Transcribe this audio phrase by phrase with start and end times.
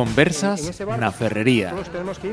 [0.00, 1.76] Conversas na Ferrería.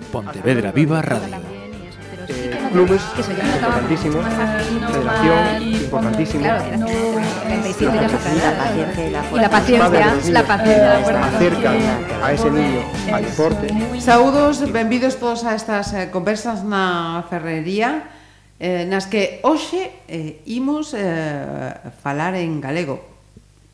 [0.08, 1.36] Pontevedra Viva Radio.
[1.36, 5.44] Eh, clubes importantísimos, federación
[5.84, 6.46] importantísimo.
[9.36, 11.78] Y la paciencia, la paciencia, acercan
[12.24, 13.68] a ese niño al deporte.
[14.00, 18.08] Saúdos, benvidos todos a estas eh, conversas na ferrería
[18.64, 23.04] eh, nas que hoxe eh, imos eh, falar en galego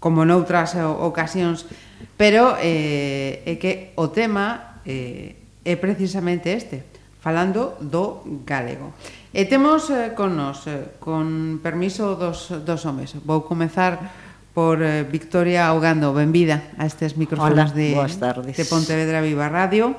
[0.02, 1.70] como noutras eh, ocasións
[2.18, 6.84] Pero eh, é que o tema eh, é precisamente este,
[7.24, 8.92] falando do galego.
[9.34, 14.14] E temos eh, con nos, eh, con permiso dos, dos homes, vou comezar
[14.54, 19.98] por eh, Victoria Augando, benvida a estes micrófonos Hola, de, de Pontevedra Viva Radio.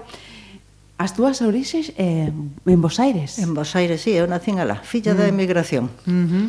[0.95, 3.43] As túas orixes eh, en Bos Aires?
[3.43, 5.19] En Bos Aires, sí, eu nací en Alá, filla mm.
[5.19, 5.91] da emigración.
[6.07, 6.47] Uh -huh.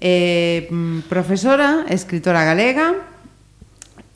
[0.00, 0.70] eh,
[1.12, 3.11] profesora, escritora galega,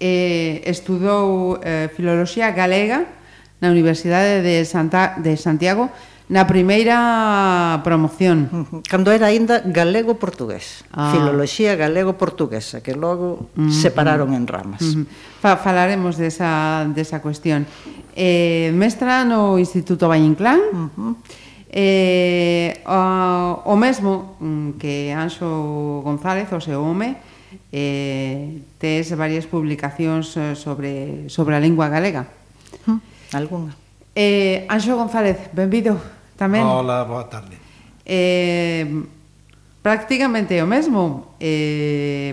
[0.01, 3.09] eh, estudou eh, Filoloxía Galega
[3.61, 5.89] na Universidade de, Santa, de Santiago
[6.27, 8.51] na primeira promoción.
[8.91, 10.83] Cando era aínda galego-portugués.
[10.91, 11.15] Ah.
[11.15, 13.71] Filoloxía galego-portuguesa, que logo uh -huh.
[13.71, 14.39] separaron mm.
[14.39, 14.83] en ramas.
[14.83, 15.07] Uh -huh.
[15.39, 17.63] Fa falaremos desa, desa cuestión.
[18.19, 21.13] Eh, mestra no Instituto Vallinclán, uh -huh.
[21.71, 27.15] eh, o, o mesmo mm, que Anxo González, o seu home,
[27.73, 32.29] eh, tes varias publicacións eh, sobre, sobre a lingua galega.
[32.87, 32.93] Hmm.
[32.93, 33.37] Uh -huh.
[33.37, 33.73] Alguna.
[34.17, 36.01] Eh, Anxo González, benvido
[36.41, 36.65] tamén.
[36.65, 37.57] Hola, boa tarde.
[38.07, 38.87] Eh,
[39.85, 41.37] prácticamente o mesmo.
[41.41, 42.33] Eh,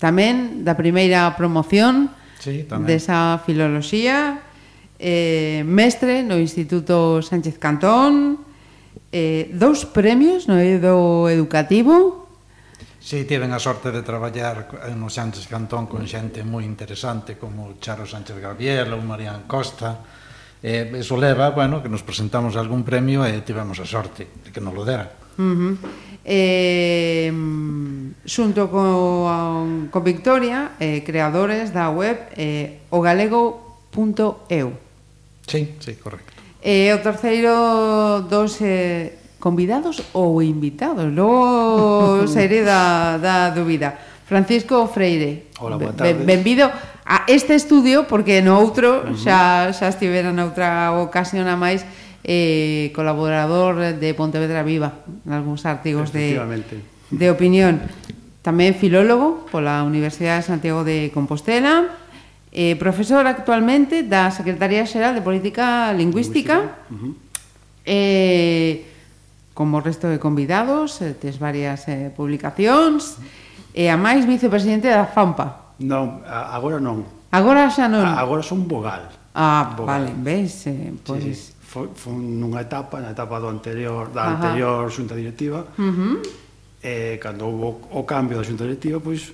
[0.00, 2.08] tamén da primeira promoción
[2.40, 2.88] sí, tamén.
[2.88, 4.40] desa filoloxía,
[4.96, 8.40] eh, mestre no Instituto Sánchez Cantón,
[9.12, 12.19] eh, dous premios no eido educativo,
[13.00, 17.80] Se sí, tiven a sorte de traballar no Sánchez Cantón con xente moi interesante como
[17.80, 20.04] Charo Sánchez Gabriel ou Marian Costa.
[20.60, 24.60] Eh, eso leva, bueno, que nos presentamos algún premio e tivemos a sorte de que
[24.60, 25.16] nos lo dera.
[25.40, 25.74] Uh -huh.
[26.28, 27.32] eh,
[28.28, 34.76] xunto con, con Victoria, eh, creadores da web eh, ogalego.eu.
[35.48, 36.36] Sí, sí, correcto.
[36.60, 41.08] E eh, o terceiro dos eh, convidados ou invitados.
[41.08, 43.96] Logo seré da, da dúbida.
[44.28, 45.50] Francisco Freire.
[45.58, 46.14] Hola, boa tarde.
[46.14, 46.70] Ben, benvido
[47.02, 49.18] a este estudio porque no outro uh -huh.
[49.18, 51.82] xa xa estivera noutra ocasión a máis
[52.22, 56.38] eh, colaborador de Pontevedra Viva en algúns artigos de,
[57.10, 57.82] de opinión
[58.46, 61.90] tamén filólogo pola Universidade de Santiago de Compostela
[62.54, 66.86] eh, profesor actualmente da Secretaría Xeral de Política Lingüística, Lingüística.
[66.86, 67.12] Uh -huh.
[67.82, 68.89] eh,
[69.60, 73.20] como o resto de convidados, eh, tes varias eh, publicacións,
[73.76, 75.76] e a máis vicepresidente da FAMPA.
[75.84, 77.04] Non, agora non.
[77.28, 78.08] Agora xa non.
[78.08, 79.12] Agora son vogal.
[79.36, 80.08] Ah, vogal.
[80.08, 81.20] vale, ves, eh, pois...
[81.20, 81.52] Sí, sí.
[81.52, 81.60] Pois.
[81.70, 84.32] Foi, foi nunha etapa, na etapa do anterior, da Ajá.
[84.48, 86.18] anterior xunta directiva, uh -huh.
[86.82, 89.28] eh, cando houve o cambio da xunta directiva, pois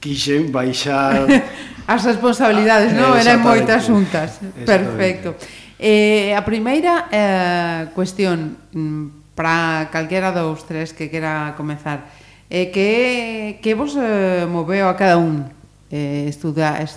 [0.00, 1.26] quixen baixar...
[1.84, 3.12] As responsabilidades, ah, non?
[3.18, 4.38] Eran moitas xuntas.
[4.64, 5.34] Perfecto.
[5.76, 12.10] Eh, a primeira eh, cuestión, mm, para calquera dos tres que quera comezar,
[12.50, 15.52] Eh, que, que vos eh, moveu a cada un
[15.92, 16.96] eh, estuda est,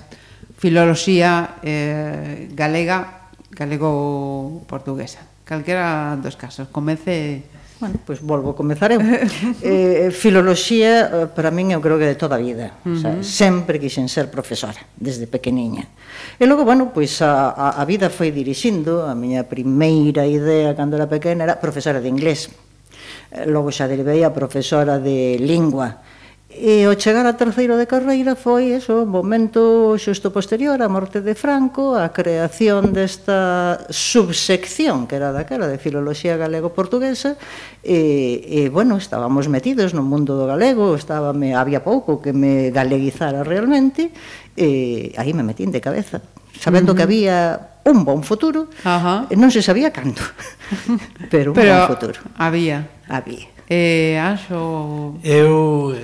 [0.56, 5.28] filoloxía eh, galega, galego-portuguesa.
[5.44, 6.72] Calquera dos casos.
[6.72, 7.44] Comece
[7.81, 9.02] Bueno, pois pues volvo, comezar eu.
[9.66, 12.78] Eh, eh, filoloxía eh, para min eu creo que de toda a vida.
[12.86, 12.94] Uh -huh.
[12.94, 15.90] o sea, sempre quixen ser profesora, desde pequeniña.
[16.38, 20.94] E logo, bueno, pois pues a, a vida foi dirixindo, a miña primeira idea cando
[20.94, 22.53] era pequena era profesora de inglés.
[23.34, 26.06] Eh, logo xa derivei a profesora de lingua
[26.52, 31.24] E ao chegar a terceiro de carreira foi eso, o momento xusto posterior á morte
[31.24, 37.40] de Franco, a creación desta subsección que era daquela de filoloxía galego-portuguesa
[37.82, 43.47] e, e, bueno, estábamos metidos no mundo do galego, estábame, había pouco que me galeguizara
[43.47, 44.12] realmente
[44.59, 46.20] e aí me metín de cabeza,
[46.59, 46.97] sabendo uh -huh.
[47.00, 49.40] que había un bon futuro, uh -huh.
[49.40, 50.22] non se sabía canto,
[51.32, 52.20] pero un Pero bon futuro.
[52.36, 52.92] había.
[53.08, 53.47] Había.
[53.72, 55.16] Eh, Anxo...
[55.24, 55.96] Eu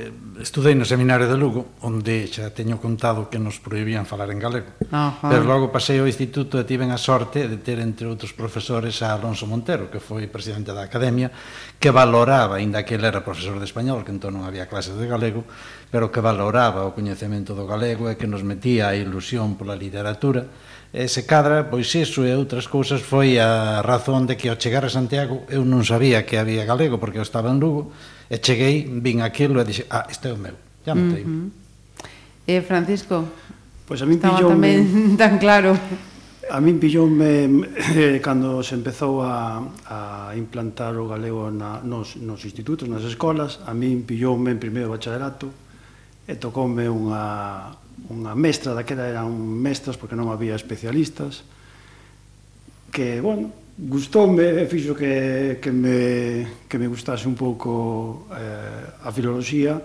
[0.41, 4.69] estudei no Seminario de Lugo, onde xa teño contado que nos prohibían falar en galego.
[4.89, 5.29] Ajá.
[5.29, 9.17] Pero logo pasei ao instituto e tiven a sorte de ter entre outros profesores a
[9.17, 11.33] Alonso Montero, que foi presidente da Academia,
[11.81, 15.09] que valoraba, aínda que ele era profesor de español, que entón non había clases de
[15.09, 15.43] galego,
[15.89, 20.47] pero que valoraba o coñecemento do galego e que nos metía a ilusión pola literatura
[20.95, 24.87] E se cadra, pois iso e outras cousas foi a razón de que ao chegar
[24.87, 27.91] a Santiago eu non sabía que había galego porque eu estaba en Lugo
[28.31, 30.55] e cheguei, vin aquilo e dixe, ah, este é o meu,
[30.87, 31.03] ya me.
[31.03, 31.47] Uh -huh.
[32.47, 33.27] Eh, Francisco,
[33.83, 34.79] pois pues a min pillou tamén
[35.21, 35.75] tan claro.
[36.47, 39.59] A min pilloume eh, cando se empezou a,
[39.91, 44.87] a implantar o galego na, nos, nos institutos, nas escolas, a min pilloume en primeiro
[44.95, 45.51] bacharelato,
[46.27, 47.71] e tocoume unha,
[48.11, 51.47] unha mestra, daquela eran mestras porque non había especialistas,
[52.91, 59.09] que, bueno, gustoume e fixo que, que, me, que me gustase un pouco eh, a
[59.15, 59.79] filoloxía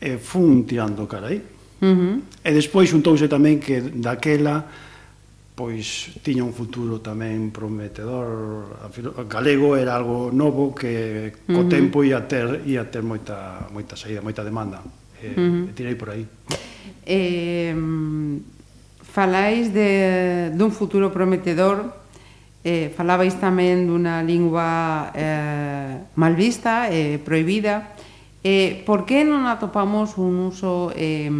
[0.00, 1.40] e fun tirando cara aí.
[1.80, 2.14] Uh -huh.
[2.42, 4.64] E despois xuntouse tamén que daquela
[5.56, 11.68] pois tiña un futuro tamén prometedor o galego era algo novo que co uh -huh.
[11.68, 14.80] tempo ia ter ia ter moita moita saída, moita demanda
[15.22, 15.74] eh, uh -huh.
[15.74, 16.26] tirei por aí.
[17.06, 17.72] Eh,
[19.16, 21.88] falais de, dun futuro prometedor,
[22.66, 27.94] eh, falabais tamén dunha lingua eh, mal vista, eh, proibida,
[28.42, 31.30] eh, por que non atopamos un uso eh,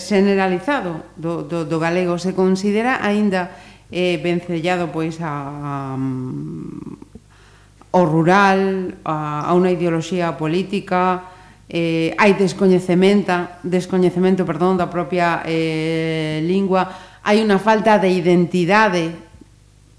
[0.00, 2.16] generalizado do, do, do galego?
[2.22, 3.50] Se considera aínda
[3.90, 11.33] eh, vencellado pois a, a mm, ao rural, a, a unha ideoloxía política,
[11.68, 16.88] eh, hai descoñecementa, descoñecemento perdón, da propia eh, lingua,
[17.24, 19.16] hai unha falta de identidade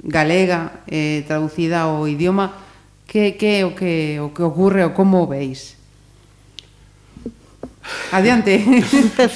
[0.05, 2.53] galega eh, traducida ao idioma
[3.09, 5.75] que, que, o, que, o que ocurre ou como o veis?
[8.11, 8.61] Adiante.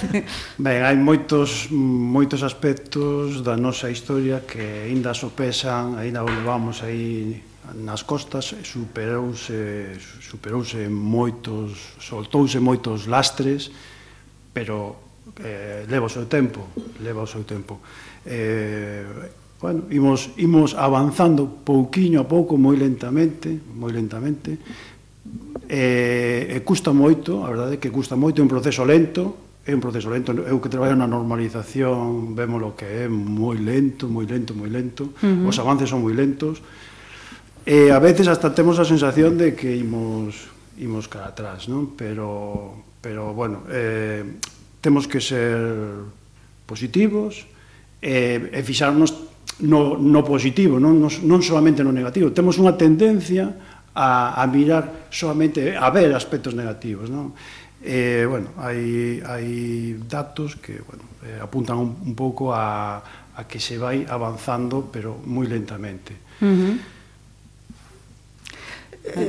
[0.58, 7.42] ben, hai moitos moitos aspectos da nosa historia que aínda sopesan, aínda o levamos aí
[7.76, 13.72] nas costas superouse superouse moitos soltouse moitos lastres
[14.54, 14.96] pero
[15.44, 16.72] eh, leva o seu tempo
[17.04, 17.80] leva o seu tempo
[18.26, 19.06] eh,
[19.60, 24.58] bueno, imos, imos avanzando pouquiño a pouco moi lentamente moi lentamente
[25.70, 29.76] eh, e custa moito a verdade é que custa moito é un proceso lento é
[29.76, 30.34] un proceso lento.
[30.34, 35.14] Eu que traballo na normalización, vemos lo que é moi lento, moi lento, moi lento.
[35.22, 35.50] Uh -huh.
[35.50, 36.64] Os avances son moi lentos.
[37.70, 40.50] E a veces hasta temos a sensación de que imos,
[40.82, 41.94] imos cara atrás, non?
[41.94, 44.26] Pero, pero bueno, eh,
[44.82, 45.62] temos que ser
[46.66, 47.46] positivos
[48.02, 49.14] e, e fixarnos
[49.62, 52.34] no, no positivo, non, non, non solamente no negativo.
[52.34, 53.54] Temos unha tendencia
[53.94, 57.38] a, a mirar solamente, a ver aspectos negativos, non?
[57.86, 62.98] Eh, bueno, hai, hai datos que bueno, eh, apuntan un, un pouco a,
[63.38, 66.18] a que se vai avanzando, pero moi lentamente.
[66.42, 66.99] Uh -huh.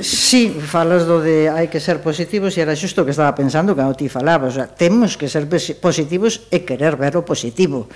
[0.01, 3.95] Sí, falas do de hai que ser positivos e era xusto que estaba pensando cando
[3.95, 7.87] ti falabas, o sea, temos que ser positivos e querer ver o positivo,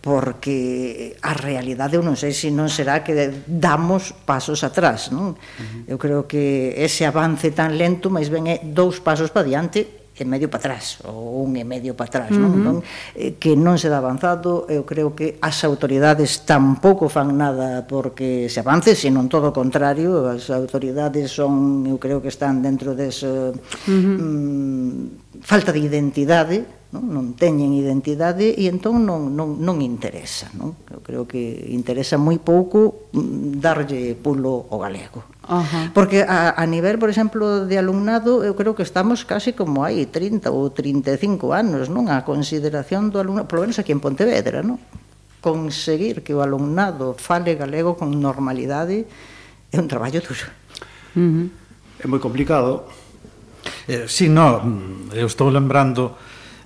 [0.00, 3.12] porque a realidade eu non sei se non será que
[3.44, 5.34] damos pasos atrás, non?
[5.34, 5.92] Uh -huh.
[5.92, 10.26] Eu creo que ese avance tan lento, máis ben é dous pasos para diante e
[10.26, 12.48] medio para atrás, ou un e medio para atrás, uh -huh.
[12.48, 12.52] non?
[12.58, 12.76] Entón,
[13.14, 18.46] eh, que non se dá avanzado, eu creo que as autoridades tampouco fan nada porque
[18.46, 23.26] se avance, senón todo o contrario, as autoridades son, eu creo que están dentro dese
[23.26, 24.16] uh -huh.
[24.18, 30.72] mm, falta de identidade, non, non teñen identidade e entón non, non, non interesa non?
[30.88, 31.36] eu creo que
[31.68, 35.92] interesa moi pouco mm, darlle pulo ao galego Ajá.
[35.92, 40.08] porque a, a nivel, por exemplo, de alumnado eu creo que estamos casi como hai
[40.08, 44.80] 30 ou 35 anos non a consideración do alumnado, polo menos aquí en Pontevedra non?
[45.44, 49.04] conseguir que o alumnado fale galego con normalidade
[49.68, 51.46] é un traballo duro uh -huh.
[52.00, 52.88] é moi complicado
[53.84, 54.64] eh, si, sí, no,
[55.12, 56.16] eu estou lembrando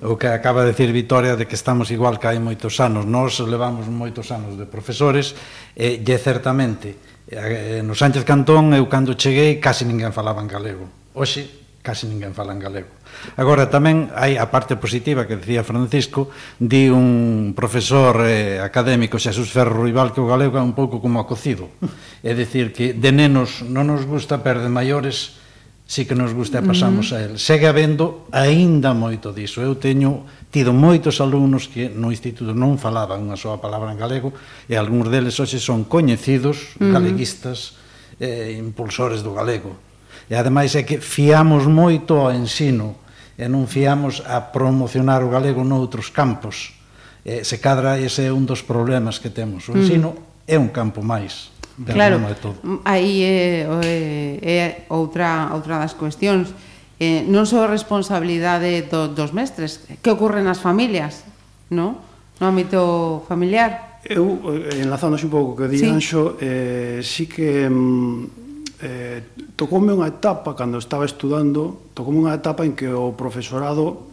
[0.03, 3.07] o que acaba de decir Vitoria de que estamos igual que hai moitos anos.
[3.07, 5.35] Nós levamos moitos anos de profesores
[5.79, 6.99] e, e certamente
[7.87, 10.85] no Sánchez Cantón eu cando cheguei casi ninguén falaba en galego.
[11.15, 12.91] Hoxe casi ninguén fala en galego.
[13.37, 19.51] Agora tamén hai a parte positiva que decía Francisco, di un profesor eh, académico Xesús
[19.51, 21.71] Ferro Rival que o galego é un pouco como acocido.
[22.23, 25.42] É dicir que de nenos non nos gusta, pero de maiores
[25.93, 27.21] sí que nos gusta e pasamos uh -huh.
[27.21, 27.33] a el.
[27.37, 29.61] Segue habendo aínda moito diso.
[29.61, 34.33] Eu teño tido moitos alumnos que no instituto non falaban unha soa palabra en galego
[34.73, 36.97] e algúns deles hoxe son coñecidos, uh -huh.
[36.97, 37.77] galeguistas,
[38.17, 39.77] eh, impulsores do galego.
[40.33, 42.97] E ademais é que fiamos moito ao ensino
[43.37, 46.73] e non fiamos a promocionar o galego noutros campos.
[47.21, 49.69] Eh, se cadra ese é un dos problemas que temos.
[49.69, 50.49] O ensino uh -huh.
[50.49, 52.57] é un campo máis de claro, de todo.
[52.85, 56.53] aí é, é, é outra, outra das cuestións.
[57.03, 61.27] Eh, non só responsabilidade do, dos mestres, que ocorre nas familias,
[61.73, 61.99] non?
[62.39, 64.03] No ámbito familiar.
[64.07, 65.91] Eu, eh, enlazándose un pouco que di sí.
[65.91, 68.43] Anxo, eh, sí que mm,
[68.83, 69.19] eh,
[69.59, 74.13] tocoume unha etapa, cando estaba estudando, tocoume unha etapa en que o profesorado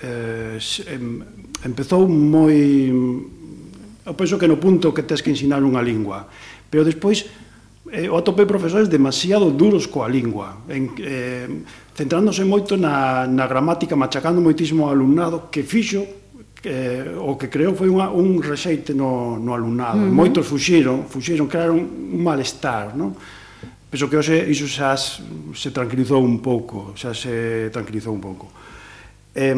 [0.00, 0.56] eh,
[0.88, 1.20] em,
[1.64, 2.56] empezou moi...
[2.88, 6.26] Mm, eu penso que no punto que tes que ensinar unha lingua,
[6.72, 7.28] Pero despois,
[7.92, 11.44] eh, o atopei profesores demasiado duros coa lingua, en, eh,
[11.92, 16.00] centrándose moito na, na gramática, machacando moitísimo ao alumnado, que fixo
[16.64, 20.00] eh, o que creou foi unha, un rexeite no, no alumnado.
[20.00, 20.16] Uh -huh.
[20.16, 23.12] Moitos fuxiron, fuxiron, crearon un malestar, non?
[23.92, 28.48] Penso que hoxe iso xa se tranquilizou un pouco, xa se tranquilizou un pouco.
[29.36, 29.52] Eh,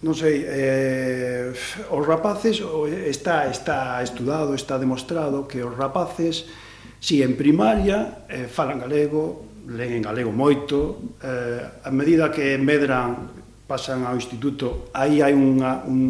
[0.00, 1.52] non sei, eh,
[1.92, 2.64] os rapaces,
[3.04, 6.48] está, está estudado, está demostrado que os rapaces,
[6.96, 13.28] si en primaria eh, falan galego, leen en galego moito, eh, a medida que medran,
[13.68, 16.00] pasan ao instituto, aí hai unha, un,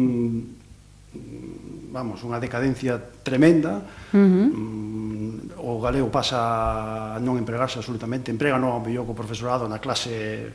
[1.91, 3.83] vamos, unha decadencia tremenda,
[4.15, 4.47] uh -huh.
[4.55, 9.83] Mm, o galego pasa a non empregarse absolutamente, emprega non ao mellor co profesorado na
[9.83, 10.47] clase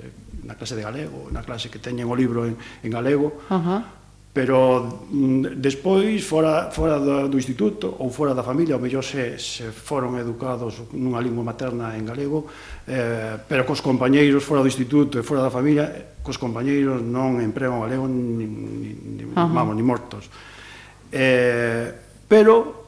[0.47, 3.81] na clase de galego, na clase que teñen o libro en, en galego, uh -huh.
[4.31, 9.37] pero mm, despois, fora, fora do, do instituto ou fora da familia, ou mellor se,
[9.43, 12.47] se foron educados nunha lingua materna en galego,
[12.87, 17.83] eh, pero cos compañeiros fora do instituto e fora da familia, cos compañeiros non empregan
[17.83, 18.47] galego ni, ni,
[18.95, 19.51] ni, uh -huh.
[19.51, 20.31] vamos, ni mortos.
[21.11, 21.91] Eh,
[22.31, 22.87] pero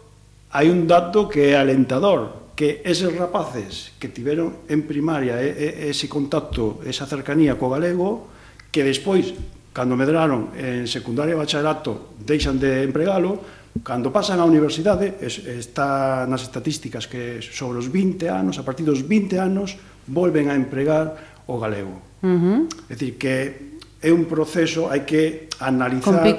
[0.51, 6.83] hai un dato que é alentador, que eses rapaces que tiveron en primaria ese contacto,
[6.83, 8.27] esa cercanía co galego,
[8.75, 9.31] que despois,
[9.71, 13.39] cando medraron en secundaria e bacharelato, deixan de empregalo,
[13.87, 19.07] cando pasan á universidade, está nas estatísticas que sobre os 20 anos, a partir dos
[19.07, 19.79] 20 anos,
[20.11, 21.15] volven a empregar
[21.47, 21.95] o galego.
[22.27, 22.91] Uh -huh.
[22.91, 26.35] É dicir, que é un proceso, hai que analizar de,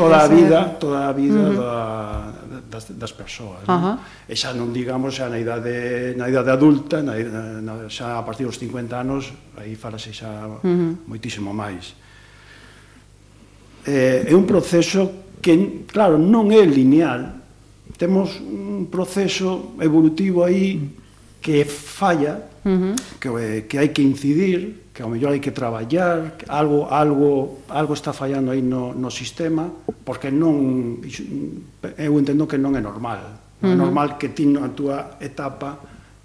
[0.00, 1.60] toda, de a vida, toda a vida, uh -huh.
[1.60, 3.62] da das, das persoas.
[3.62, 3.94] Uh -huh.
[3.94, 4.26] Non?
[4.26, 7.14] E xa non digamos xa na idade na idade adulta, na,
[7.62, 11.06] na, xa a partir dos 50 anos, aí falase xa uh -huh.
[11.06, 11.94] moitísimo máis.
[13.86, 17.38] Eh, é un proceso que, claro, non é lineal.
[17.96, 20.90] Temos un proceso evolutivo aí
[21.40, 22.94] que falla, uh -huh.
[23.22, 23.30] que,
[23.70, 28.50] que hai que incidir, que ao mellor hai que traballar, algo algo algo está fallando
[28.50, 29.70] aí no, no sistema,
[30.02, 30.98] porque non
[31.94, 33.22] eu entendo que non é normal.
[33.62, 33.78] Non é uh -huh.
[33.78, 35.78] normal que ti na túa etapa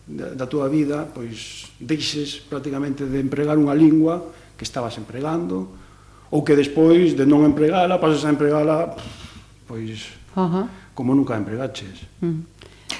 [0.09, 5.69] da, da túa vida pois deixes prácticamente de empregar unha lingua que estabas empregando
[6.33, 8.89] ou que despois de non empregala pasas a empregala
[9.69, 10.65] pois uh -huh.
[10.97, 12.09] como nunca empregaches.
[12.25, 12.37] Uh -huh.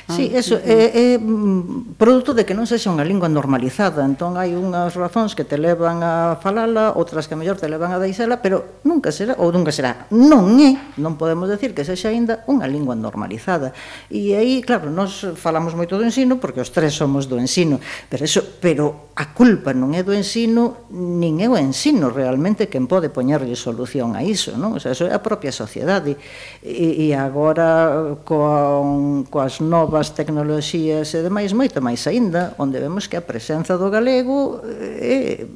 [0.10, 3.31] Sí, ah, eso, é é, eh, eh, mm, produto de que non sexa unha lingua
[3.31, 7.95] normalizada, entón hai unhas razóns que te levan a falala, outras que mellor te levan
[7.95, 12.12] a deixala, pero nunca será, ou nunca será, non é, non podemos decir que sexa
[12.12, 13.72] aínda unha lingua normalizada.
[14.12, 17.79] E aí, claro, nós falamos moito do ensino, porque os tres somos do ensino,
[18.12, 22.91] pero eso, pero a culpa non é do ensino, nin é o ensino realmente quen
[22.91, 24.75] pode poñerlle solución a iso, non?
[24.75, 26.19] O sea, eso é a propia sociedade.
[26.60, 33.07] E, e agora, con, coas novas novas tecnoloxías e demais, moito máis aínda, onde vemos
[33.07, 34.60] que a presenza do galego
[35.00, 35.48] é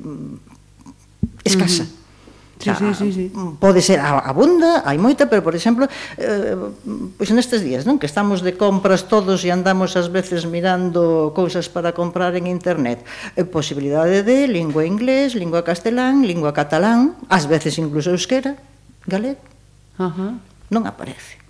[1.43, 1.83] escasa.
[1.83, 1.95] Mm.
[2.57, 3.25] Sí, sí, sí, sí.
[3.37, 5.85] Ah, pode ser abunda, hai moita, pero por exemplo,
[6.17, 6.57] eh,
[7.13, 11.69] pois nestes días, non, que estamos de compras todos e andamos ás veces mirando cousas
[11.69, 13.05] para comprar en internet,
[13.37, 18.57] eh, posibilidade de lingua inglés, lingua castelán, lingua catalán, ás veces incluso euskera,
[19.05, 19.43] galego.
[20.01, 20.31] Uh -huh.
[20.73, 21.46] Non aparece.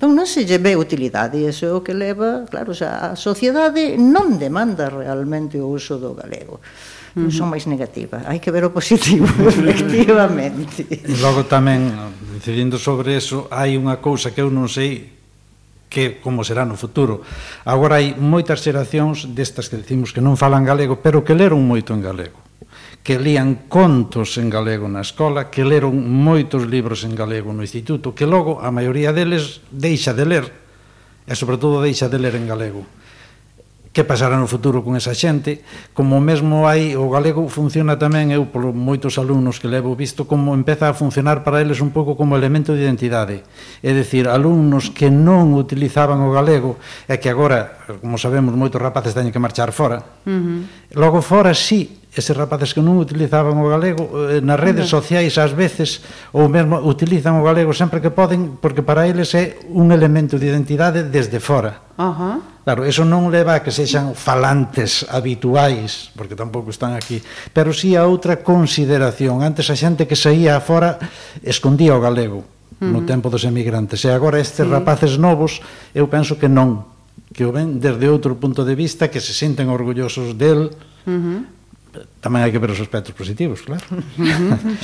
[0.00, 3.20] Entón non se lle ve utilidade, e iso é o que leva, claro, xa, a
[3.20, 6.56] sociedade non demanda realmente o uso do galego.
[7.20, 10.88] Non son máis negativa, hai que ver o positivo, efectivamente.
[10.88, 11.92] E logo tamén,
[12.32, 15.20] decidindo sobre eso, hai unha cousa que eu non sei
[15.92, 17.20] que como será no futuro.
[17.68, 21.92] Agora hai moitas xeracións destas que decimos que non falan galego, pero que leron moito
[21.92, 22.40] en galego
[23.02, 28.12] que lían contos en galego na escola, que leron moitos libros en galego no instituto,
[28.12, 30.46] que logo a maioría deles deixa de ler,
[31.24, 32.84] e sobre todo deixa de ler en galego
[33.90, 35.66] que pasará no futuro con esa xente,
[35.98, 40.54] como mesmo hai o galego funciona tamén eu polo moitos alumnos que levo visto como
[40.54, 43.42] empeza a funcionar para eles un pouco como elemento de identidade.
[43.82, 46.78] É dicir, alumnos que non utilizaban o galego
[47.10, 50.22] e que agora, como sabemos, moitos rapaces teñen que marchar fora.
[50.22, 50.60] Uh -huh.
[50.94, 55.50] Logo fora sí, eses rapaces que non utilizaban o galego eh, nas redes sociais ás
[55.50, 60.38] veces ou mesmo utilizan o galego sempre que poden porque para eles é un elemento
[60.38, 61.82] de identidade desde fora.
[61.98, 62.38] Ajá.
[62.38, 62.49] Uh -huh.
[62.60, 67.16] Claro, eso non leva a que sexan falantes habituais, porque tampouco están aquí,
[67.56, 69.40] pero sí a outra consideración.
[69.40, 71.00] Antes a xente que saía afora
[71.40, 72.92] escondía o galego uh -huh.
[72.92, 74.04] no tempo dos emigrantes.
[74.04, 74.70] E agora estes sí.
[74.70, 75.64] rapaces novos,
[75.96, 76.84] eu penso que non,
[77.32, 80.68] que o ven desde outro punto de vista, que se senten orgullosos del,
[81.08, 81.60] uh -huh
[82.22, 83.82] tamén hai que ver os aspectos positivos, claro.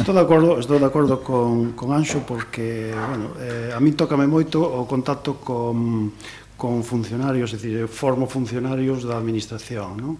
[0.01, 4.27] estou de acordo, estou de acordo con, con Anxo porque, bueno, eh, a mí tócame
[4.27, 6.11] moito o contacto con,
[6.57, 10.15] con funcionarios, é dicir, eu formo funcionarios da administración, non?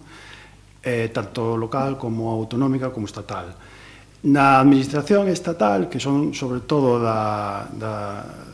[0.85, 3.57] Eh, tanto local como autonómica como estatal.
[4.29, 7.93] Na administración estatal, que son sobre todo da, da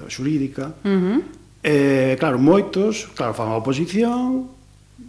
[0.08, 1.20] xurídica, uh -huh.
[1.64, 4.48] eh, claro, moitos, claro, fan a oposición,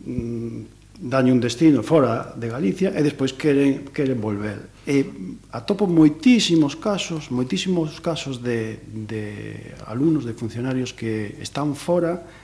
[0.04, 4.70] mm, dañe un destino fora de Galicia e despois queren, queren volver.
[4.86, 5.06] E
[5.54, 12.43] atopo moitísimos casos, moitísimos casos de, de alumnos, de funcionarios que están fora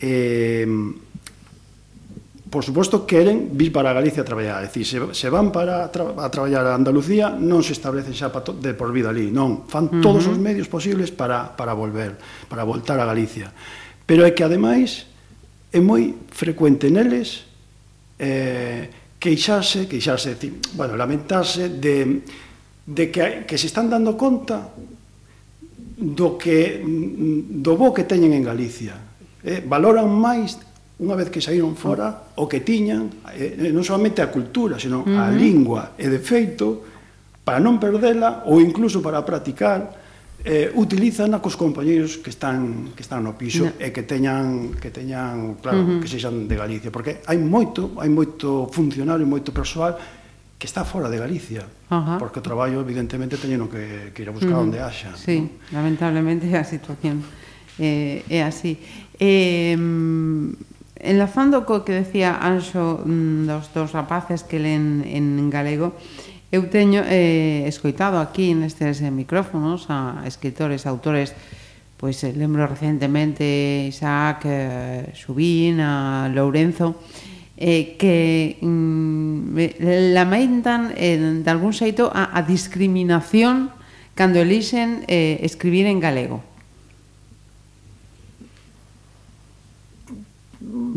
[0.00, 0.66] eh,
[2.50, 4.62] por suposto, queren vir para Galicia a traballar.
[4.62, 8.30] É dicir, se, se van para tra a traballar a Andalucía, non se establecen xa
[8.32, 9.28] de por vida ali.
[9.28, 10.00] Non, fan uh -huh.
[10.00, 12.16] todos os medios posibles para, para volver,
[12.48, 13.50] para voltar a Galicia.
[14.06, 15.04] Pero é que, ademais,
[15.68, 17.44] é moi frecuente neles
[18.16, 18.88] eh,
[19.18, 22.22] queixarse, queixarse, decir, bueno, lamentarse de,
[22.86, 24.70] de que, que se están dando conta
[25.98, 29.15] do que mm, do bo que teñen en Galicia
[29.46, 30.58] eh, valoran máis
[30.96, 35.12] unha vez que saíron fora o que tiñan, eh, non solamente a cultura, senón uh
[35.12, 35.22] -huh.
[35.22, 36.82] a lingua, e de feito,
[37.46, 39.92] para non perdela ou incluso para practicar,
[40.42, 43.78] eh, utilizan a cos compañeiros que están que están no piso no.
[43.78, 46.00] e que teñan que teñan, claro, uh -huh.
[46.02, 49.94] que sexan de Galicia, porque hai moito, hai moito funcionario, moito persoal
[50.56, 52.18] que está fora de Galicia, uh -huh.
[52.18, 54.66] porque o traballo evidentemente teñen que, que ir a buscar uh -huh.
[54.66, 55.12] onde haxa.
[55.12, 55.76] Sí, ¿no?
[55.76, 57.20] lamentablemente é a situación
[57.78, 58.78] eh, é así.
[59.20, 59.76] Eh,
[61.00, 65.94] enlazando co que decía Anxo mm, dos dos rapaces que len en galego,
[66.50, 71.36] eu teño eh, escoitado aquí nestes micrófonos a escritores, autores,
[72.00, 73.44] pois eh, lembro recentemente
[73.86, 76.96] Isaac eh, Subín, a Lourenzo,
[77.56, 83.72] eh, que mm, lamentan eh, de algún xeito a, a discriminación
[84.16, 86.40] cando elixen eh, escribir en galego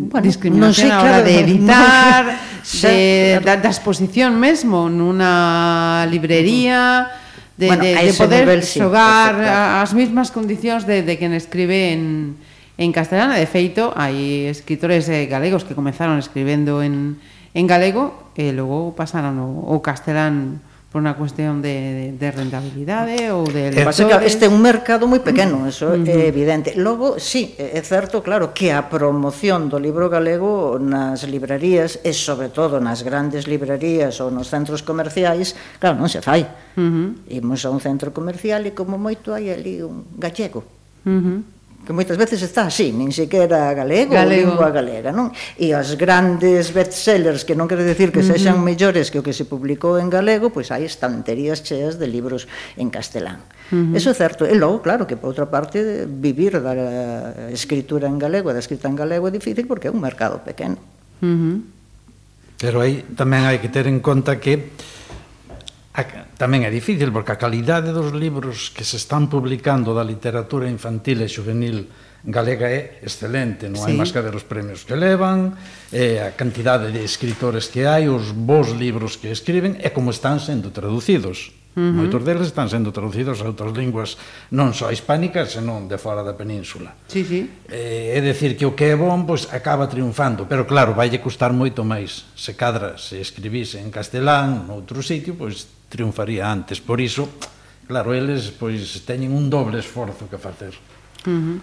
[0.07, 7.11] bueno, discriminación non sei, claro, de evitar, non, de, da, da exposición mesmo nunha librería,
[7.59, 11.91] de, bueno, de, de poder nivel, sí, xogar as mesmas condicións de, de quen escribe
[11.91, 12.39] en,
[12.79, 13.35] en castelano.
[13.35, 17.19] De feito, hai escritores eh, galegos que comenzaron escribendo en,
[17.51, 23.45] en galego e logo pasaron o, o castelán por unha cuestión de, de rentabilidade ou
[23.45, 26.09] de eh, eh, Pasa que este é un mercado moi pequeno, eso uh -huh.
[26.09, 26.73] é evidente.
[26.73, 32.49] Logo, sí, é certo, claro, que a promoción do libro galego nas librarías e sobre
[32.49, 36.49] todo nas grandes librarías ou nos centros comerciais, claro, non se fai.
[36.73, 37.37] Uh -huh.
[37.37, 40.65] Imos a un centro comercial e como moito hai ali un gallego.
[41.05, 44.53] Uh -huh que moitas veces está así, nin sequera galego, galego.
[44.53, 45.33] lingua galega, non?
[45.57, 48.69] E os grandes bestsellers, que non quere decir que sexan uh -huh.
[48.69, 52.45] mellores que o que se publicou en galego, pois hai estanterías cheas de libros
[52.77, 53.41] en castelán.
[53.73, 53.97] Uh -huh.
[53.97, 54.45] Eso é certo.
[54.45, 56.73] E logo, claro, que por outra parte, vivir da
[57.49, 60.77] escritura en galego, da escrita en galego é difícil porque é un mercado pequeno.
[61.23, 61.57] Uh -huh.
[62.59, 64.75] Pero aí tamén hai que ter en conta que
[66.37, 71.23] tamén é difícil porque a calidade dos libros que se están publicando da literatura infantil
[71.23, 71.89] e juvenil
[72.23, 73.91] galega é excelente, non sí.
[73.91, 75.55] hai máis que ver os premios que levan,
[75.95, 80.43] eh, a cantidade de escritores que hai, os bons libros que escriben e como están
[80.43, 81.55] sendo traducidos.
[81.79, 81.93] Uh -huh.
[82.03, 84.19] Moitos deles están sendo traducidos a outras linguas
[84.51, 86.91] non só hispánicas, senón de fora da península.
[87.07, 87.47] Sí, sí.
[87.71, 91.55] Eh, é decir, que o que é bon pois acaba triunfando, pero claro, vai custar
[91.55, 92.27] moito máis.
[92.35, 96.79] Se cadra se escribise en castelán, noutro sitio, pois triunfaría antes.
[96.79, 97.27] Por iso,
[97.89, 100.77] claro, eles pois teñen un doble esforzo que facer.
[101.25, 101.57] Uh -huh.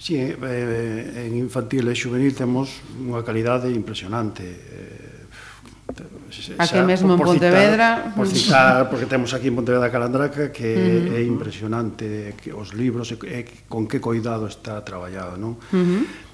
[0.00, 4.46] Sí, eh, en infantil e juvenil temos unha calidade impresionante.
[4.46, 5.18] Eh,
[6.62, 8.14] Aquí xa, mesmo en Pontevedra...
[8.14, 11.18] Por citar, porque temos aquí en Pontevedra Calandraca que uh -huh.
[11.18, 15.58] é impresionante eh, que os libros e, e con que coidado está traballado, non?
[15.74, 16.29] Uh -huh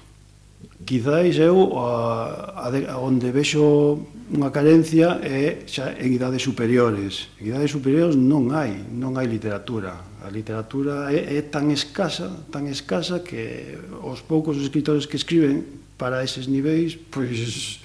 [0.85, 7.33] Quizáis eu a, a, a onde vexo unha carencia é xa en idades superiores.
[7.41, 10.21] En idades superiores non hai, non hai literatura.
[10.21, 15.63] A literatura é, é tan escasa, tan escasa que os poucos escritores que escriben
[15.97, 17.81] para eses niveis, pois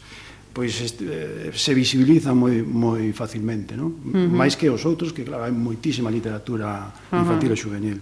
[0.52, 3.96] pois este, eh, se visibiliza moi moi facilmente, non?
[4.04, 4.28] Uh -huh.
[4.28, 7.60] Máis que os outros que claro, hai moitísima literatura infantil uh -huh.
[7.60, 7.98] e juvenil.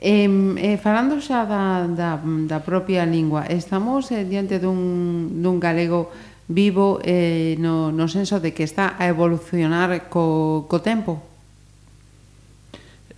[0.00, 6.10] Eh, eh, falando xa da, da, da propia lingua, estamos eh, diante dun, dun galego
[6.48, 11.20] vivo eh, no, no senso de que está a evolucionar co, co tempo?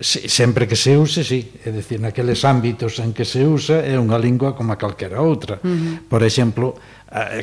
[0.00, 4.16] sempre que se use, sí, é dicir, naqueles ámbitos en que se usa é unha
[4.16, 5.60] lingua como a calquera outra.
[5.60, 6.08] Uh -huh.
[6.08, 6.78] Por exemplo,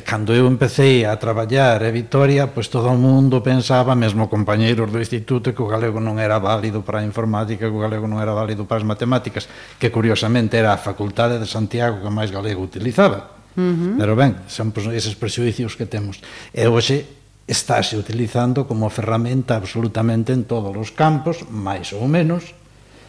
[0.06, 4.98] cando eu empecé a traballar a Vitoria, pois todo o mundo pensaba, mesmo compañeiros do
[4.98, 8.32] instituto, que o galego non era válido para a informática, que o galego non era
[8.34, 9.46] válido para as matemáticas,
[9.78, 13.38] que curiosamente era a Facultade de Santiago que máis galego utilizaba.
[13.54, 13.94] Uh -huh.
[14.00, 16.24] Pero ben, son pois, eses prejuicios que temos.
[16.56, 17.17] E hoxe
[17.48, 22.52] estáse utilizando como ferramenta absolutamente en todos os campos, máis ou menos,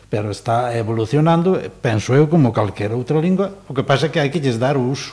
[0.09, 4.31] pero está evolucionando, penso eu, como calquera outra lingua, o que pasa é que hai
[4.31, 5.13] que lles dar o uso.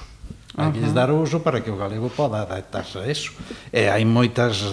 [0.56, 3.36] Hai que lles dar o uso para que o galego poda adaptarse a eso.
[3.76, 4.72] E hai moitas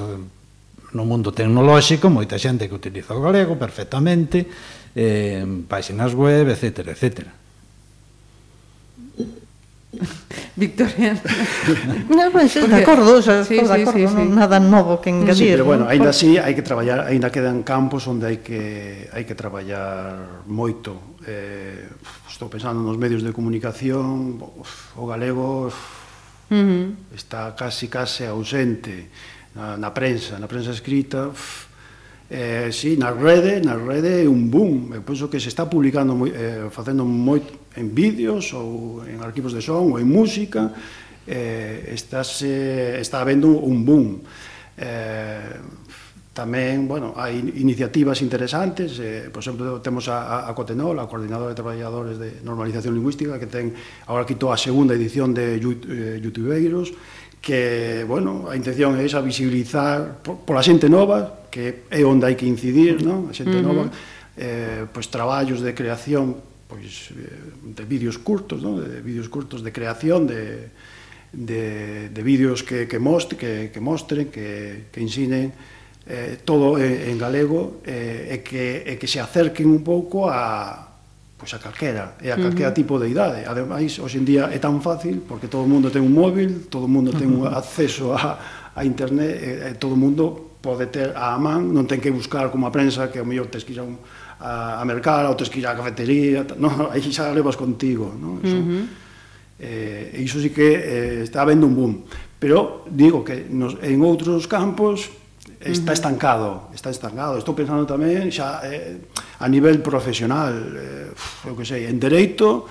[0.95, 4.47] no mundo tecnolóxico, moita xente que utiliza o galego perfectamente,
[4.95, 7.42] eh, páxinas web, etcétera, etcétera.
[10.57, 11.21] Victoriano.
[12.09, 14.33] no, pues, Porque, de acordo, xa sí, de acordo, sí, sí, non, sí.
[14.33, 15.37] nada novo que engadir.
[15.37, 19.25] Sí, pero bueno, aínda así hai que traballar, aínda quedan campos onde hai que hai
[19.29, 21.21] que traballar moito.
[21.29, 21.89] Eh,
[22.25, 27.13] estou pensando nos medios de comunicación, o galego uh -huh.
[27.13, 29.13] está casi case ausente
[29.53, 31.29] na, na prensa, na prensa escrita.
[31.29, 31.69] Uf,
[32.33, 34.97] eh, sí, na rede, na rede é un boom.
[34.97, 39.53] Eu penso que se está publicando moi, eh, facendo moito en vídeos ou en arquivos
[39.53, 40.73] de son ou en música,
[41.27, 44.21] eh, estáse, está habendo un boom.
[44.77, 45.57] Eh,
[46.33, 51.59] tamén, bueno, hai iniciativas interesantes, eh, por exemplo, temos a, a Cotenol, a Coordinadora de
[51.61, 53.77] Traballadores de Normalización Lingüística, que ten
[54.09, 56.97] agora quitou a segunda edición de eh, Youtubeiros,
[57.43, 62.35] que, bueno, a intención é esa visibilizar por, pola xente nova, que é onde hai
[62.39, 63.29] que incidir, non?
[63.29, 63.69] A xente uh -huh.
[63.69, 63.85] nova,
[64.41, 68.81] eh, pois traballos de creación pois eh, de vídeos curtos, non?
[68.81, 70.73] de vídeos curtos de creación de
[71.33, 75.53] de, de vídeos que que mostre, que que mostren, que que ensinen
[76.09, 80.89] eh todo en, en galego eh, e que e que se acerquen un pouco a
[81.37, 82.81] pois a calquera, e a calquera uh -huh.
[82.81, 83.45] tipo de idade.
[83.45, 86.89] Ademais, hoxe en día é tan fácil porque todo o mundo ten un móvil, todo
[86.89, 87.53] o mundo ten uh -huh.
[87.53, 88.41] un acceso a
[88.73, 92.49] a internet, e, e todo o mundo pode ter a man, non ten que buscar
[92.49, 93.99] como a prensa que ao mellor tes que ir a un
[94.43, 98.43] a, a mercar, ao tes que ir á cafetería, no, aí xa levas contigo, no?
[98.43, 98.85] Eso, uh -huh.
[99.63, 101.95] eh, iso sí que eh, está habendo un boom.
[102.43, 105.15] Pero digo que nos, en outros campos
[105.63, 105.99] está uh -huh.
[105.99, 107.39] estancado, está estancado.
[107.39, 108.99] Estou pensando tamén xa eh,
[109.39, 112.67] a nivel profesional, eh, eu que sei, en dereito,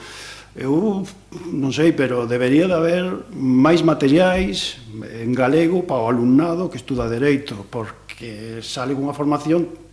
[0.60, 1.08] eu
[1.48, 7.08] non sei, pero debería de haber máis materiais en galego para o alumnado que estuda
[7.08, 9.91] dereito, porque sale unha formación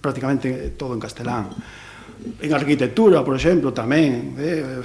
[0.00, 1.50] prácticamente todo en castelán.
[2.40, 4.84] En arquitectura, por exemplo, tamén, eh,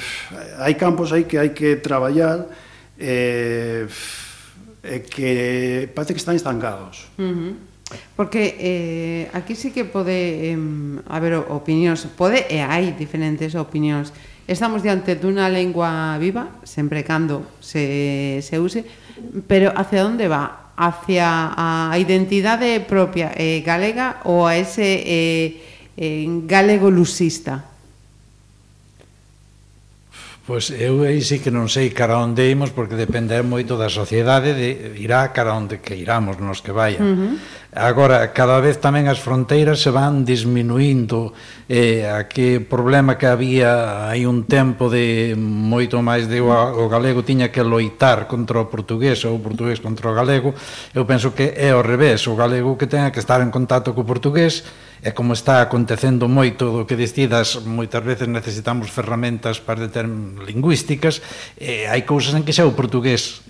[0.64, 2.48] hai campos aí que hai que traballar
[2.96, 3.88] eh,
[4.84, 7.12] eh que parece que están estancados.
[7.20, 7.54] Uh -huh.
[8.16, 10.58] Porque eh, aquí sí que pode eh,
[11.06, 14.10] haber opinións, pode e hai diferentes opinións.
[14.48, 18.86] Estamos diante dunha lengua viva, sempre cando se, se use,
[19.46, 20.65] pero hacia onde va?
[20.78, 25.48] hacia a identidade propia eh, galega ou a ese eh,
[25.98, 27.75] eh, galego lusista?
[30.46, 34.54] Pois eu aí sí que non sei cara onde imos porque depende moito da sociedade
[34.54, 37.02] de irá cara onde que iramos nos que vaya.
[37.02, 37.34] Uh -huh.
[37.76, 41.34] Agora, cada vez tamén as fronteiras se van disminuindo
[41.66, 47.26] eh, aquele problema que había hai un tempo de moito máis de o, o galego
[47.26, 50.54] tiña que loitar contra o portugués ou o portugués contra o galego
[50.94, 54.06] eu penso que é ao revés o galego que tenha que estar en contacto co
[54.06, 54.62] portugués
[55.04, 61.20] e como está acontecendo moito do que decidas, moitas veces necesitamos ferramentas para deter lingüísticas,
[61.60, 63.44] e hai cousas en que xa o portugués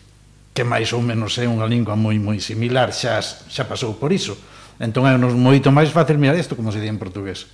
[0.56, 4.40] que máis ou menos é unha lingua moi moi similar, xa, xa pasou por iso.
[4.80, 7.52] Entón é nos moito máis fácil mirar isto como se di en portugués.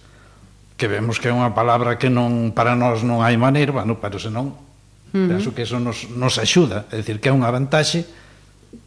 [0.77, 4.21] Que vemos que é unha palabra que non para nós non hai maneira, bueno, pero
[4.21, 5.27] senón uh -huh.
[5.34, 8.06] penso que eso nos, nos axuda, é dicir, que é unha vantaxe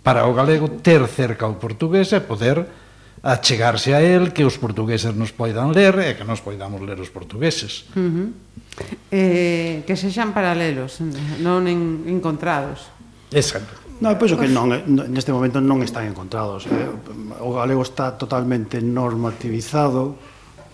[0.07, 2.64] para o galego ter cerca o portugués e poder
[3.25, 7.01] a chegarse a él, que os portugueses nos poidan ler e que nos poidamos ler
[7.01, 7.89] os portugueses.
[7.97, 8.29] Uh -huh.
[9.09, 11.01] eh, que sexan paralelos,
[11.41, 12.93] non en, encontrados.
[13.33, 13.81] Exacto.
[14.05, 16.69] No, pois penso que non, eh, neste momento non están encontrados.
[16.69, 16.85] Eh?
[17.41, 20.21] O galego está totalmente normativizado,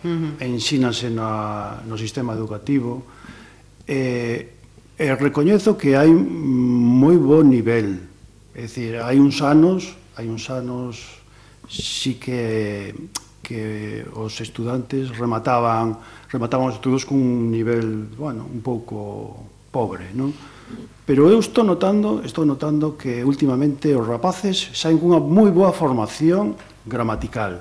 [0.03, 0.43] uh -huh.
[0.43, 3.07] ensínase na, no sistema educativo,
[3.87, 4.51] e,
[4.99, 8.11] eh, e eh, recoñezo que hai moi bo nivel.
[8.59, 11.20] É dicir, hai uns anos, hai uns anos
[11.71, 12.93] sí que
[13.41, 15.99] que os estudantes remataban
[16.31, 20.35] remataban os estudos cun nivel, bueno, un pouco pobre, non?
[21.07, 26.55] Pero eu estou notando, estou notando que últimamente os rapaces saen cunha moi boa formación
[26.87, 27.59] gramatical.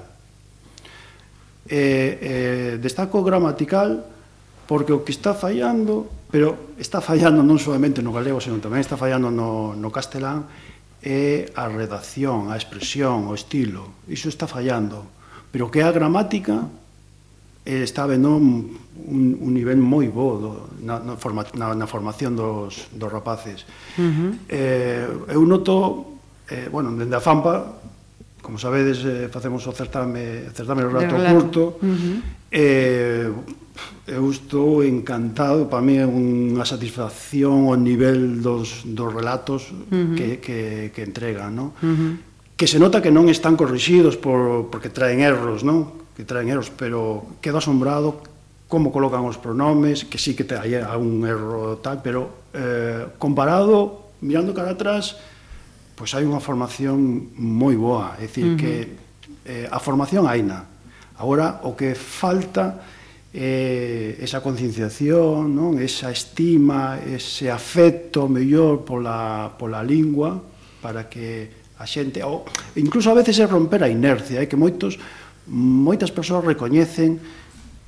[1.65, 4.05] Eh, eh, destaco gramatical
[4.69, 8.93] porque o que está fallando, pero está fallando non solamente no galego, senón tamén está
[8.93, 10.45] fallando no, no castelán,
[11.01, 14.03] é a redacción, a expresión, o estilo.
[14.07, 15.07] Iso está fallando.
[15.51, 16.67] Pero que a gramática
[17.65, 18.77] eh, está vendo un,
[19.39, 20.51] un nivel moi bo do,
[20.83, 23.65] na, na, forma, na, na formación dos, dos rapaces.
[23.95, 24.31] Uh -huh.
[24.49, 27.79] eh, eu noto, eh, bueno, dende a FAMPA,
[28.49, 32.17] Como sabedes, eh, facemos o certame, certame o relato, curto, uh -huh.
[32.49, 33.29] eh,
[34.09, 40.17] eu estou encantado, para mí é unha satisfacción o nivel dos, dos relatos uh -huh.
[40.17, 40.59] que, que,
[40.89, 41.77] que entregan, non?
[41.77, 42.13] Uh -huh
[42.59, 45.95] que se nota que non están corrixidos por, porque traen erros, non?
[46.11, 48.19] Que traen erros, pero quedo asombrado
[48.67, 54.11] como colocan os pronomes, que sí que te hai un erro tal, pero eh, comparado,
[54.19, 55.15] mirando cara atrás,
[55.99, 58.61] pois hai unha formación moi boa, é dicir uh -huh.
[58.63, 58.73] que
[59.43, 60.63] eh, a formación aina.
[61.19, 62.79] Agora o que falta
[63.35, 65.75] eh, esa concienciación, non?
[65.75, 70.39] esa estima, ese afecto mellor pola, pola lingua
[70.79, 72.47] para que a xente, ou
[72.79, 74.95] incluso a veces é romper a inercia, é que moitos
[75.51, 77.19] moitas persoas recoñecen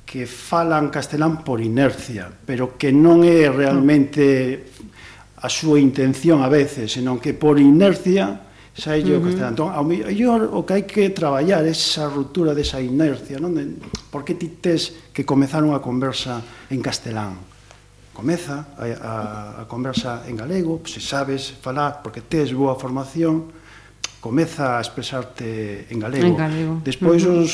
[0.04, 4.92] que falan castelán por inercia, pero que non é realmente ah
[5.42, 9.18] a súa intención a veces, senón que por inercia xa uh -huh.
[9.18, 9.52] o que está.
[9.52, 13.52] Entón, ao mellor o que hai que traballar é esa ruptura desa inercia, non?
[13.52, 13.76] De,
[14.08, 16.40] por que ti tes que comezar unha conversa
[16.72, 17.36] en castelán?
[18.16, 19.14] Comeza a, a,
[19.60, 23.50] a conversa en galego, se sabes falar porque tes boa formación,
[24.22, 26.32] comeza a expresarte en galego.
[26.32, 26.74] En galego.
[26.80, 27.44] Despois uh -huh.
[27.44, 27.50] os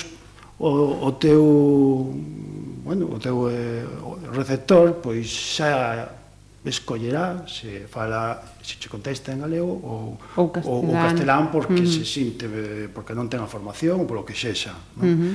[0.59, 1.42] o, o teu
[2.85, 3.87] bueno, o teu eh,
[4.35, 6.17] receptor pois xa
[6.68, 11.85] escollerá se fala se che contesta en galego ou ou castelán, ou castelán porque uh
[11.85, 11.98] -huh.
[11.98, 12.46] se sinte
[12.92, 15.04] porque non ten a formación ou polo que sexa, non?
[15.04, 15.35] Uh -huh.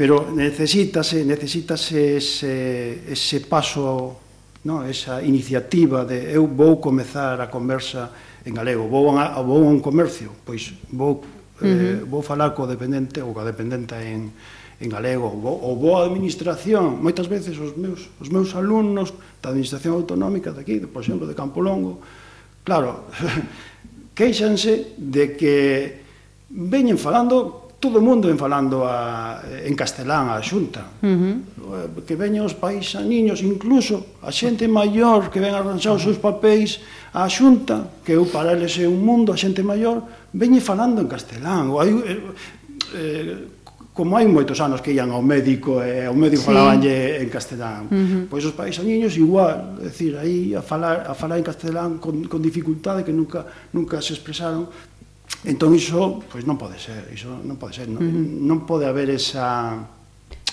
[0.00, 4.16] Pero necesítase necesítase ese ese paso
[4.64, 8.12] no, esa iniciativa de eu vou comezar a conversa
[8.44, 11.24] en galego, vou a, vou a un comercio, pois vou, uh
[11.60, 12.00] -huh.
[12.00, 14.32] eh, vou falar co dependente ou coa dependenta en,
[14.80, 19.12] en galego ou boa administración, moitas veces os meus, os meus alumnos
[19.44, 22.00] da administración autonómica daqui, de, por exemplo, de Campolongo,
[22.64, 23.04] claro,
[24.16, 25.56] queixanse de que
[26.48, 31.00] veñen falando todo o mundo ven falando a, en castelán a xunta.
[31.00, 32.04] Uh eh, -huh.
[32.04, 36.84] Que veñen os paisaniños, incluso a xente maior que ven arranxar os seus papéis
[37.16, 40.04] a xunta, que eu para eles é un mundo, a xente maior,
[40.36, 41.72] veñe falando en castelán.
[41.72, 42.20] Ou hai, eh,
[42.92, 43.59] eh,
[43.92, 46.48] como hai moitos anos que ían ao médico e ao médico sí.
[46.54, 47.90] falabanlle en castelán.
[47.90, 48.22] Uh -huh.
[48.30, 48.54] Pois os
[48.86, 53.10] niños igual, é dicir, aí a falar a falar en castelán con con dificultade que
[53.10, 54.70] nunca nunca se expresaron.
[55.42, 58.46] Entón iso, pois non pode ser, iso non pode ser, non, uh -huh.
[58.46, 59.90] non pode haber esa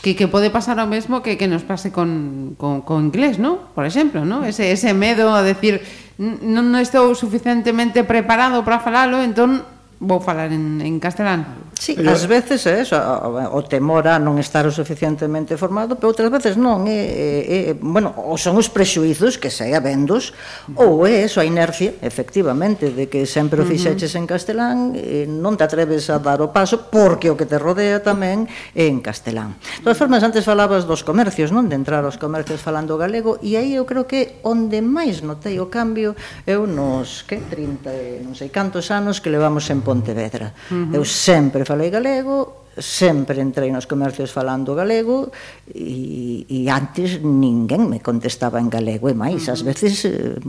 [0.02, 3.70] que que pode pasar o mesmo que que nos pase con con con inglés, ¿no?
[3.78, 4.50] Por exemplo, ¿no?
[4.50, 5.86] Ese ese medo a decir
[6.18, 9.62] non, non estou suficientemente preparado para falalo, entón
[10.02, 12.10] vou falar en en castelán Sí, Pero...
[12.10, 16.58] ás veces é eso, o temor a non estar o suficientemente formado, pero outras veces
[16.58, 20.34] non, é, é, é bueno, ou son os prexuizos que segue vendos,
[20.74, 25.54] ou é eso a inercia, efectivamente, de que sempre o fixeches en castelán, e non
[25.54, 29.62] te atreves a dar o paso porque o que te rodea tamén é en castelán.
[29.62, 31.70] De todas formas, antes falabas dos comercios, non?
[31.70, 35.70] De entrar aos comercios falando galego, e aí eu creo que onde máis notei o
[35.70, 36.18] cambio
[36.50, 40.58] eu nos, que, 30, non sei cantos anos que levamos en Pontevedra.
[40.74, 40.98] Uh -huh.
[40.98, 45.34] Eu sempre falei galego, sempre entrei nos comercios falando galego
[45.68, 50.40] e, e antes ninguén me contestaba en galego e máis, ás veces eh,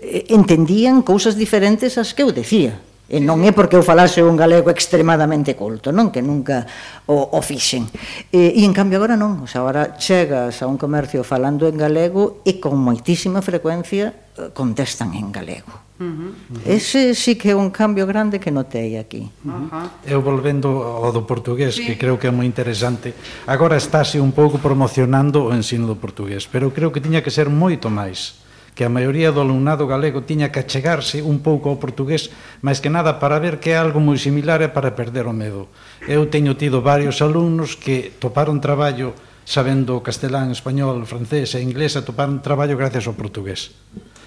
[0.00, 2.80] eh, entendían cousas diferentes ás que eu decía
[3.12, 6.64] e non é porque eu falase un galego extremadamente culto, non que nunca
[7.04, 7.84] o, o fixen.
[8.32, 11.76] E, e en cambio agora non, o sea, agora chegas a un comercio falando en
[11.76, 15.91] galego e con moitísima frecuencia eh, contestan en galego.
[16.02, 16.66] Uh -huh.
[16.66, 19.30] Ese sí que é un cambio grande que notei aquí.
[19.46, 19.86] Uh -huh.
[20.02, 21.86] Eu volvendo ao do portugués, sí.
[21.86, 23.14] que creo que é moi interesante.
[23.46, 27.46] Agora estáse un pouco promocionando o ensino do portugués, pero creo que tiña que ser
[27.46, 28.42] moito máis
[28.74, 32.32] que a maioría do alumnado galego tiña que achegarse un pouco ao portugués,
[32.64, 35.68] máis que nada para ver que é algo moi similar e para perder o medo.
[36.08, 39.12] Eu teño tido varios alumnos que toparon traballo
[39.44, 43.76] sabendo castelán, español, francés e inglés, e toparon traballo gracias ao portugués.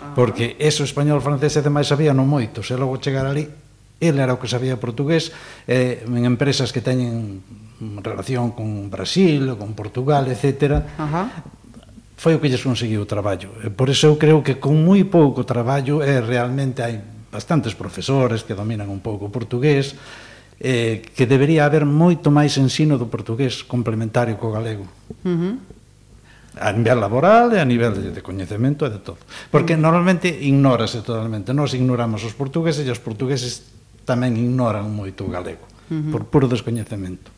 [0.06, 0.14] Ah.
[0.14, 3.50] porque eso español, francés e demais sabía non moito, se logo chegar ali
[4.00, 5.32] ele era o que sabía portugués
[5.68, 7.42] eh, en empresas que teñen
[8.04, 10.84] relación con Brasil, con Portugal, etc.
[10.98, 11.44] Ajá.
[12.16, 13.52] Foi o que lles conseguiu o traballo.
[13.76, 17.00] Por iso eu creo que con moi pouco traballo eh, realmente hai
[17.32, 19.96] bastantes profesores que dominan un pouco o portugués,
[20.60, 24.88] eh, que debería haber moito máis ensino do portugués complementario co galego.
[25.24, 25.75] Uh -huh
[26.60, 29.20] a nivel laboral e a nivel de coñecemento e de todo.
[29.52, 29.82] Porque mm.
[29.82, 31.52] normalmente ignórase totalmente.
[31.52, 33.68] Nos ignoramos os portugueses e os portugueses
[34.08, 36.12] tamén ignoran moito o galego, uh -huh.
[36.14, 37.34] por puro descoñecemento.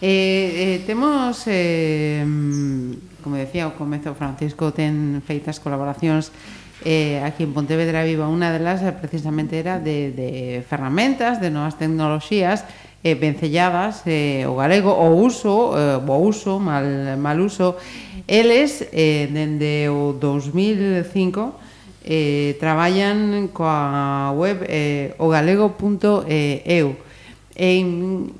[0.00, 2.22] Eh, eh, temos, eh,
[3.22, 6.30] como decía, o comezo Francisco ten feitas colaboracións
[6.84, 10.30] eh, aquí en Pontevedra Viva unha delas eh, precisamente era de, de
[10.62, 12.62] ferramentas, de novas tecnoloxías
[13.02, 17.78] eh, vencelladas eh, o galego, o uso, eh, o uso, mal, mal uso
[18.26, 21.54] Eles, eh, dende o 2005,
[22.02, 26.88] eh, traballan coa web eh, ogalego.eu.
[27.56, 27.86] En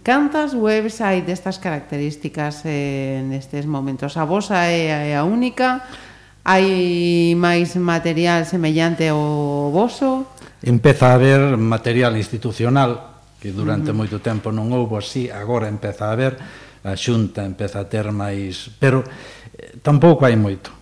[0.02, 4.18] cantas webs hai destas características eh, nestes momentos?
[4.18, 5.86] A vosa é a única?
[6.42, 10.34] Hai máis material semellante ao voso?
[10.66, 14.02] Empeza a haber material institucional que durante uh -huh.
[14.02, 16.34] moito tempo non houbo así, agora empeza a haber
[16.86, 19.02] a xunta empeza a ter máis, pero
[19.82, 20.74] tampouco hai moito.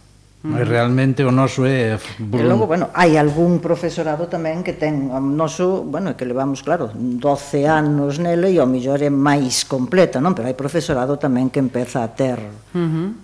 [0.45, 0.61] Mm.
[0.69, 1.97] Realmente o noso é...
[1.97, 6.93] E logo, bueno, hai algún profesorado tamén que ten o noso, bueno, que levamos, claro,
[6.93, 10.37] 12 anos nele e o millor é máis completa, non?
[10.37, 12.37] Pero hai profesorado tamén que empeza a ter...
[12.77, 13.24] Uh -huh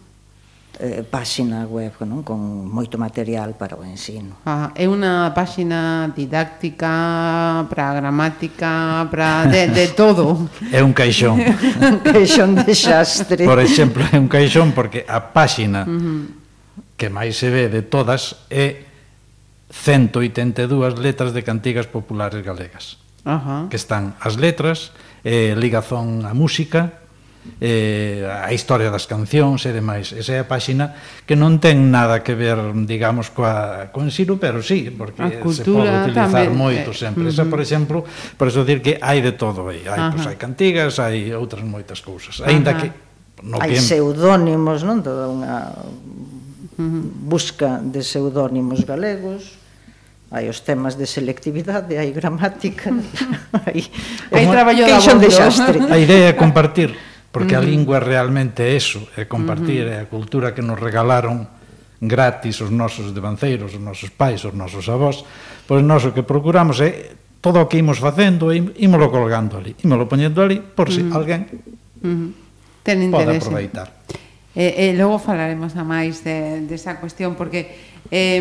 [0.80, 2.24] eh, páxina web non?
[2.24, 4.40] con moito material para o ensino.
[4.48, 10.48] Ah, é unha páxina didáctica, para gramática, para de, de todo.
[10.72, 11.36] é un caixón.
[11.84, 13.44] un caixón de xastre.
[13.44, 16.20] Por exemplo, é un caixón porque a páxina uh -huh.
[16.96, 18.88] que máis se ve de todas é
[19.70, 22.96] 182 letras de cantigas populares galegas.
[23.28, 23.62] Uh -huh.
[23.68, 24.96] Que están as letras,
[25.28, 27.04] eh, ligazón a música,
[27.60, 30.12] eh, a historia das cancións e demais.
[30.12, 30.92] Esa é a páxina
[31.24, 35.88] que non ten nada que ver, digamos, coa, con Siro, pero sí, porque se pode
[35.88, 37.28] utilizar tamén, moito eh, sempre.
[37.28, 38.04] Esa, por exemplo,
[38.36, 39.84] por eso dir que hai de todo aí.
[39.88, 42.44] Hai, pois, hai cantigas, hai outras moitas cousas.
[42.44, 42.80] Ainda Ajá.
[42.84, 42.88] que...
[43.40, 43.80] No hai que...
[43.80, 45.00] pseudónimos, non?
[45.00, 45.72] Toda unha
[47.24, 49.60] busca de pseudónimos galegos,
[50.32, 52.92] hai os temas de selectividade, hai gramática,
[53.64, 53.84] hai,
[54.32, 55.76] hai traballo da de xastre.
[55.88, 60.50] A idea é compartir porque a lingua é realmente eso, é compartir, é a cultura
[60.50, 61.46] que nos regalaron
[62.02, 65.22] gratis os nosos devanceiros, os nosos pais, os nosos avós,
[65.66, 70.10] pois nós o que procuramos é todo o que imos facendo, ímolo colgando ali, ímolo
[70.10, 71.16] poñendo ali, por si uh -huh.
[71.16, 72.30] alguén uh -huh.
[72.80, 73.92] Ten pode aproveitar.
[74.56, 77.70] E, eh, e eh, logo falaremos a máis de, desa de cuestión, porque
[78.10, 78.40] eh,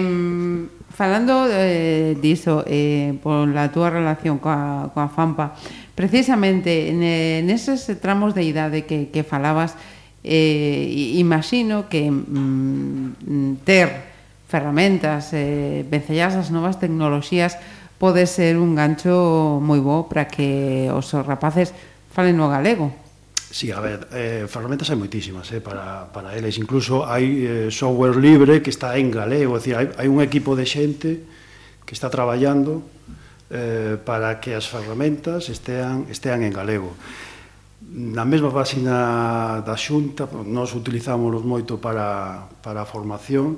[0.90, 5.54] falando eh, diso, eh, por la túa relación coa, coa FAMPA,
[6.00, 6.96] precisamente
[7.44, 9.76] neses tramos de idade que, que falabas,
[10.24, 10.88] eh,
[11.20, 14.08] imagino que mm, ter
[14.48, 17.60] ferramentas, eh, vencellas as novas tecnoloxías
[18.00, 21.76] pode ser un gancho moi bo para que os rapaces
[22.16, 22.96] falen no galego.
[23.52, 26.56] Sí, a ver, eh, ferramentas hai moitísimas eh, para, para eles.
[26.56, 29.52] Incluso hai eh, software libre que está en galego.
[29.52, 31.28] É dicir, hai, hai un equipo de xente
[31.84, 32.88] que está traballando
[33.50, 36.94] eh, para que as ferramentas estean, estean en galego.
[37.90, 43.58] Na mesma página da Xunta, nós utilizámonos moito para, para a formación,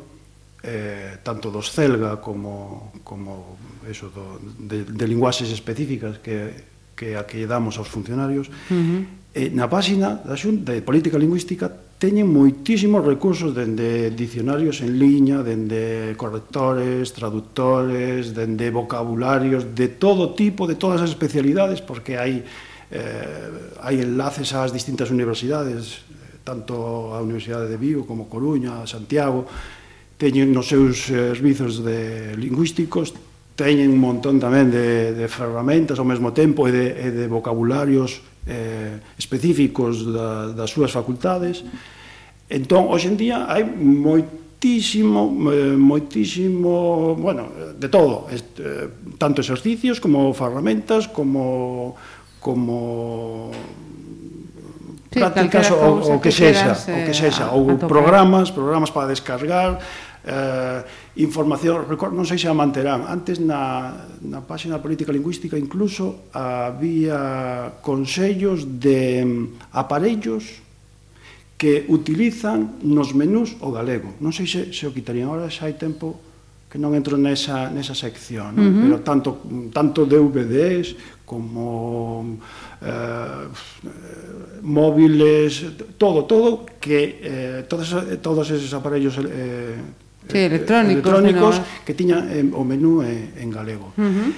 [0.63, 6.53] eh, tanto dos celga como, como eso do, de, de linguaxes específicas que,
[6.95, 8.47] que a que damos aos funcionarios.
[8.69, 9.01] Uh -huh.
[9.35, 15.45] eh, na página da Xunta de Política Lingüística teñen moitísimos recursos dende dicionarios en liña,
[15.45, 22.41] dende correctores, traductores, dende vocabularios de todo tipo, de todas as especialidades, porque hai
[22.89, 29.45] eh, hai enlaces ás distintas universidades, eh, tanto a Universidade de Vigo como Coruña, Santiago,
[30.17, 33.13] teñen nos seus servizos de lingüísticos,
[33.53, 38.25] teñen un montón tamén de, de ferramentas ao mesmo tempo e de, e de vocabularios
[38.47, 41.63] eh, específicos da, das súas facultades.
[42.49, 48.89] Entón, hoxe en día hai moitísimo, eh, moitísimo, bueno, de todo, eh,
[49.21, 51.95] tanto exercicios como ferramentas, como
[52.41, 53.51] como
[55.13, 59.77] sí, prácticas o, o, que sexa, o que sexa, ou programas, programas para descargar,
[60.25, 60.81] eh,
[61.17, 68.65] información, non sei se a manterán, antes na, na páxina política lingüística incluso había consellos
[68.77, 70.61] de mm, aparellos
[71.57, 74.17] que utilizan nos menús o galego.
[74.17, 76.17] Non sei se, se o quitarían, ahora xa hai tempo
[76.71, 78.65] que non entro nesa, nesa sección, non?
[78.65, 78.81] Uh -huh.
[78.87, 80.95] pero tanto, mm, tanto DVDs
[81.27, 82.39] como
[82.81, 83.45] eh,
[84.63, 85.65] móviles,
[85.97, 87.93] todo, todo, que eh, todos,
[88.23, 89.75] todos esos aparellos eh,
[90.29, 91.65] sí, electrónicos, electrónicos no.
[91.85, 93.93] que tiña eh, o menú en, en galego.
[93.97, 94.29] Uh -huh.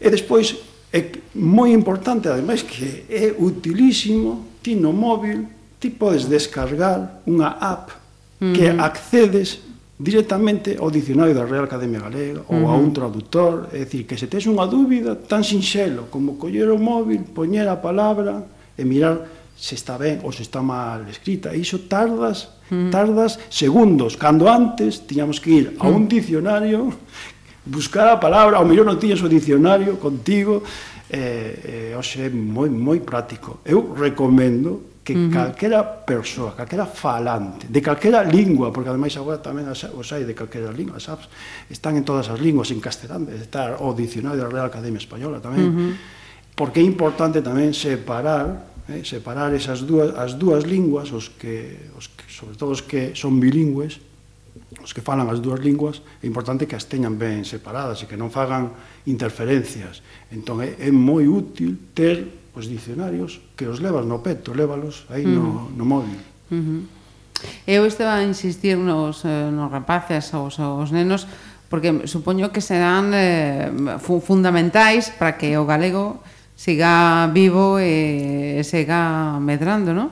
[0.00, 0.56] E despois
[0.92, 5.46] é moi importante ademais que é utilísimo ti no móvil,
[5.78, 8.54] ti podes descargar unha app uh -huh.
[8.54, 9.60] que accedes
[9.98, 12.72] directamente ao dicionario da Real Academia Galega ou uh -huh.
[12.72, 16.78] a un traductor, é dicir, que se tes unha dúbida tan sinxelo como coller o
[16.78, 18.46] móvil, poñer a palabra
[18.78, 19.26] e mirar
[19.58, 21.50] se está ben ou se está mal escrita.
[21.50, 26.08] E iso tardas Tardas segundos, cando antes tiñamos que ir a un mm.
[26.08, 26.92] dicionario,
[27.64, 30.60] buscar a palabra, ao mellor non tiñas o dicionario contigo,
[31.08, 33.64] eh, eh, hoxe é moi, moi práctico.
[33.64, 35.32] Eu recomendo que uh -huh.
[35.32, 40.68] calquera persoa, calquera falante, de calquera lingua, porque ademais agora tamén os hai de calquera
[40.68, 41.32] lingua, as apps
[41.72, 45.64] están en todas as linguas, en castelán, está o dicionario da Real Academia Española tamén,
[45.64, 45.92] uh -huh.
[46.52, 52.08] porque é importante tamén separar eh, separar esas dúas, as dúas linguas, os que, os
[52.08, 54.00] que, sobre todo os que son bilingües,
[54.82, 58.16] os que falan as dúas linguas, é importante que as teñan ben separadas e que
[58.16, 58.72] non fagan
[59.04, 60.00] interferencias.
[60.32, 65.22] Entón, é, é moi útil ter os diccionarios que os levas no peto, lévalos aí
[65.22, 65.36] uh -huh.
[65.36, 66.18] no, no móvil.
[66.50, 66.80] Uh -huh.
[67.66, 71.28] Eu estaba a insistir nos, eh, nos rapaces, aos, aos nenos,
[71.70, 73.70] porque supoño que serán eh,
[74.24, 76.18] fundamentais para que o galego
[76.58, 80.10] siga vivo e siga medrando, non?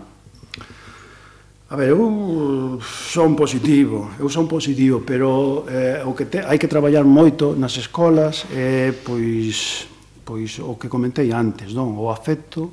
[1.67, 6.71] A ver, eu son positivo, eu son positivo, pero eh, o que te, hai que
[6.71, 9.91] traballar moito nas escolas é eh, pois
[10.23, 11.99] pois o que comentei antes, non?
[11.99, 12.71] O afecto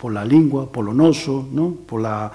[0.00, 1.84] pola lingua, polo noso, non?
[1.84, 2.32] Pola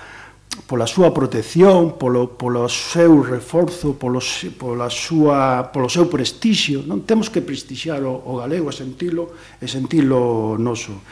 [0.66, 4.18] pola súa protección, polo, polo seu reforzo, polo,
[4.58, 6.82] pola súa, polo seu prestixio.
[6.82, 11.05] Non temos que prestixiar o, o galego e sentilo, e sentilo noso.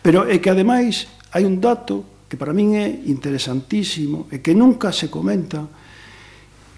[0.00, 4.90] Pero é que ademais hai un dato que para min é interesantísimo e que nunca
[4.90, 5.68] se comenta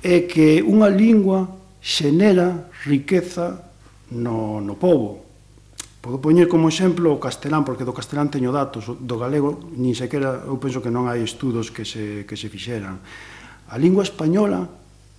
[0.03, 1.47] é que unha lingua
[1.79, 3.71] xenera riqueza
[4.11, 5.28] no, no povo.
[5.99, 10.47] Podo poñer como exemplo o castelán, porque do castelán teño datos, do galego nin sequera
[10.47, 13.03] eu penso que non hai estudos que se, que se fixeran.
[13.69, 14.71] A lingua española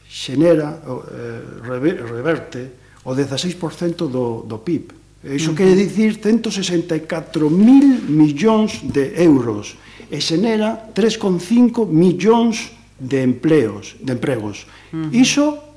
[0.09, 4.95] xenera, eh, reverte, o 16% do, do PIB.
[5.35, 5.57] Iso uh -huh.
[5.59, 9.75] quere dicir 164.000 millóns de euros
[10.09, 14.65] e xenera 3,5 millóns de empleos, de empregos.
[14.95, 15.11] Uh -huh.
[15.11, 15.68] Iso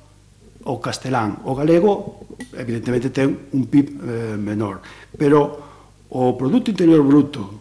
[0.64, 1.38] o castelán.
[1.44, 4.80] O galego, evidentemente, ten un PIB eh, menor.
[5.16, 5.72] Pero
[6.12, 7.54] o Produto Interior Bruto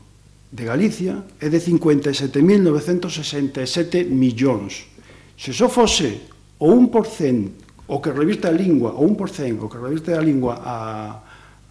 [0.52, 4.92] de Galicia é de 57.967 millóns.
[5.40, 6.28] Se só fose
[6.60, 7.52] o 1%
[7.88, 11.20] o que reviste a lingua, o 1% o que reviste a lingua a,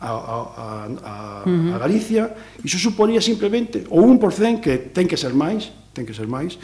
[0.01, 1.74] a, a, a, a, uh -huh.
[1.74, 6.28] a Galicia, iso suponía simplemente o 1% que ten que ser máis, ten que ser
[6.28, 6.59] máis,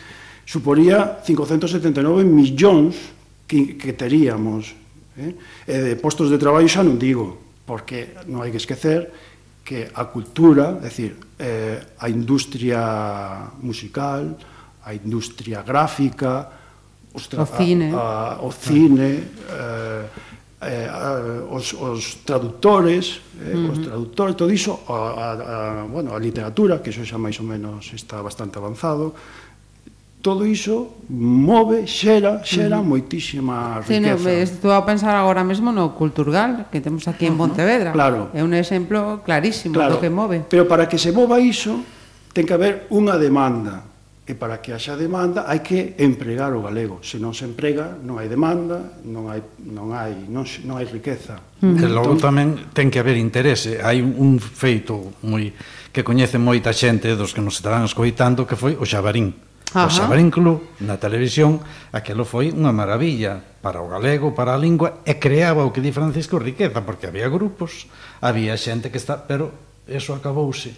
[0.44, 3.15] suponía 579 millóns
[3.46, 4.74] que, que teríamos.
[5.16, 5.32] Eh?
[5.64, 9.08] E de postos de traballo xa non digo, porque non hai que esquecer
[9.66, 14.38] que a cultura, é dicir, eh, a industria musical,
[14.86, 16.46] a industria gráfica,
[17.10, 20.04] os o cine, a, a, o cine eh,
[20.60, 20.88] eh,
[21.50, 23.72] os, os traductores, eh, uh -huh.
[23.72, 27.46] os traductores, todo iso, a, a, a, bueno, a literatura, que iso xa máis ou
[27.46, 29.16] menos está bastante avanzado,
[30.26, 32.90] todo iso move, xera, xera uh -huh.
[32.98, 34.18] moitísima riqueza.
[34.18, 37.94] Sí, no, estou a pensar agora mesmo no Culturgal, que temos aquí en Pontevedra.
[37.94, 38.34] Claro.
[38.34, 39.94] É un exemplo clarísimo claro.
[39.94, 40.42] do que move.
[40.50, 41.78] Pero para que se mova iso,
[42.34, 43.86] ten que haber unha demanda.
[44.26, 46.98] E para que haxa demanda hai que empregar o galego.
[47.06, 51.38] Se non se emprega, non hai demanda, non hai non hai non, non hai riqueza.
[51.62, 51.78] Mm.
[51.78, 53.78] E logo entón tamén ten que haber interese.
[53.78, 55.54] Hai un feito moi
[55.94, 59.46] que coñece moita xente dos que nos estarán escoitando que foi o xabarín.
[59.76, 59.84] Ajá.
[59.84, 61.60] O Sabarín Club na televisión,
[61.92, 65.92] aquelo foi unha maravilla para o galego, para a lingua, e creaba o que di
[65.92, 67.84] Francisco riqueza, porque había grupos,
[68.24, 69.28] había xente que está...
[69.28, 69.52] Pero
[69.84, 70.72] eso acabouse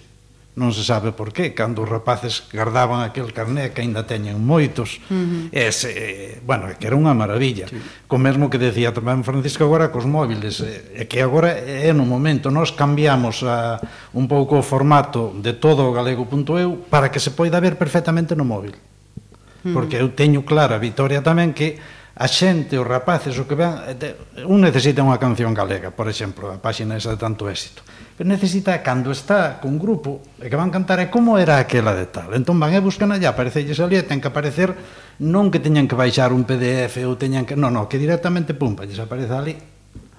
[0.58, 4.98] non se sabe por qué, cando os rapaces gardaban aquel carné que aínda teñen moitos,
[5.06, 5.54] uh -huh.
[5.54, 7.70] ese, bueno, que era unha maravilla.
[7.70, 7.78] Sí.
[8.10, 12.50] Co mesmo que decía tamén Francisco agora cos móviles, é que agora é no momento,
[12.50, 13.78] nós cambiamos a,
[14.18, 18.42] un pouco o formato de todo o galego.eu para que se poida ver perfectamente no
[18.42, 18.74] móvil.
[18.74, 19.74] Uh -huh.
[19.78, 21.78] Porque eu teño clara, Vitoria tamén, que
[22.18, 26.50] a xente, os rapaces, o que vean, eh, un necesita unha canción galega, por exemplo,
[26.50, 27.86] a páxina esa de tanto éxito
[28.18, 32.10] pero necesita cando está con grupo e que van cantar é como era aquela de
[32.10, 34.74] tal entón van e buscan allá, aparecelles ali e ten que aparecer
[35.22, 38.74] non que teñan que baixar un PDF ou teñan que, non, non, que directamente pum,
[38.74, 39.54] pa lles aparece ali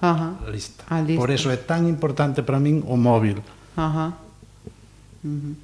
[0.00, 0.32] Ajá.
[0.50, 0.84] Lista.
[0.88, 1.20] A lista.
[1.20, 3.44] Por eso é tan importante para min o móvil.
[3.76, 4.16] Ajá.
[5.20, 5.54] Uh -huh.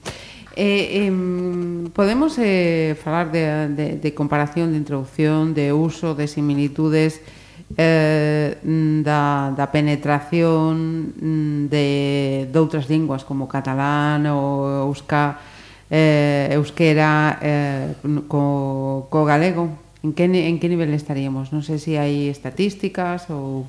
[0.57, 7.17] Eh, eh, podemos eh, falar de, de, de comparación, de introducción, de uso, de similitudes,
[7.17, 8.55] eh, eh,
[9.03, 15.43] da, da penetración mm, de, de outras linguas como catalán ou euska,
[15.91, 17.99] eh, euskera eh,
[18.31, 19.67] co, co galego.
[20.07, 21.51] En que, en que nivel estaríamos?
[21.51, 23.67] Non sei se si hai estatísticas ou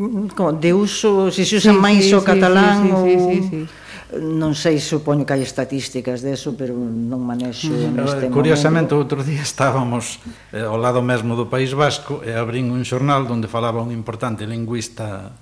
[0.00, 2.96] mm, como de uso, se se usa sí, máis sí, o catalán sí, sí, sí,
[2.96, 3.04] ou...
[3.04, 3.83] Sí, sí, sí
[4.20, 7.94] non sei, supoño que hai estatísticas deso, pero non manexo mm.
[7.94, 9.18] neste eh, Curiosamente, momento.
[9.18, 13.50] outro día estábamos eh, ao lado mesmo do País Vasco e abrín un xornal onde
[13.50, 15.34] falaba un importante lingüista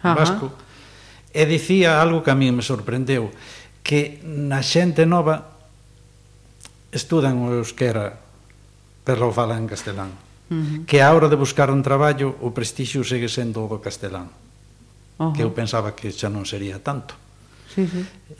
[0.00, 0.14] Ajá.
[0.14, 0.46] vasco
[1.32, 3.28] e dicía algo que a mí me sorprendeu
[3.84, 5.58] que na xente nova
[6.94, 8.16] estudan o euskera
[9.04, 10.78] pero o falan castelán uh -huh.
[10.88, 15.28] que a hora de buscar un traballo o prestixio segue sendo o do castelán uh
[15.28, 15.32] -huh.
[15.34, 17.25] que eu pensaba que xa non sería tanto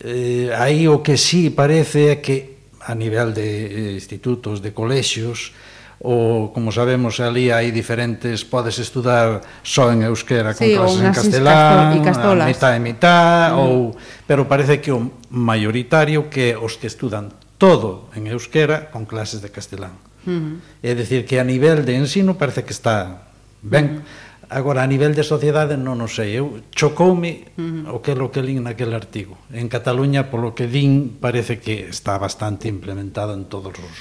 [0.00, 2.56] Eh, aí o que sí parece é que
[2.86, 5.52] a nivel de eh, institutos, de colexios,
[6.00, 11.12] ou como sabemos ali hai diferentes podes estudar só en euskera con sí, clases en
[11.12, 13.64] castelán, castola, a mitad e mitad mm.
[13.64, 13.96] ou
[14.28, 19.48] pero parece que o maioritario que os que estudan todo en euskera con clases de
[19.48, 19.96] castelán.
[20.28, 20.84] Mm.
[20.84, 23.24] É dicir que a nivel de ensino parece que está
[23.64, 24.04] ben.
[24.04, 26.38] Mm Agora, a nivel de sociedade, non o sei.
[26.38, 27.94] Eu chocoume uh -huh.
[27.94, 29.34] o que é lo que lín naquele artigo.
[29.50, 33.94] En Cataluña, polo que din, parece que está bastante implementado en todos os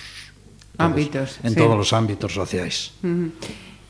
[0.78, 1.58] ámbitos, en sí.
[1.58, 2.94] todos os ámbitos sociais.
[3.02, 3.30] Uh -huh.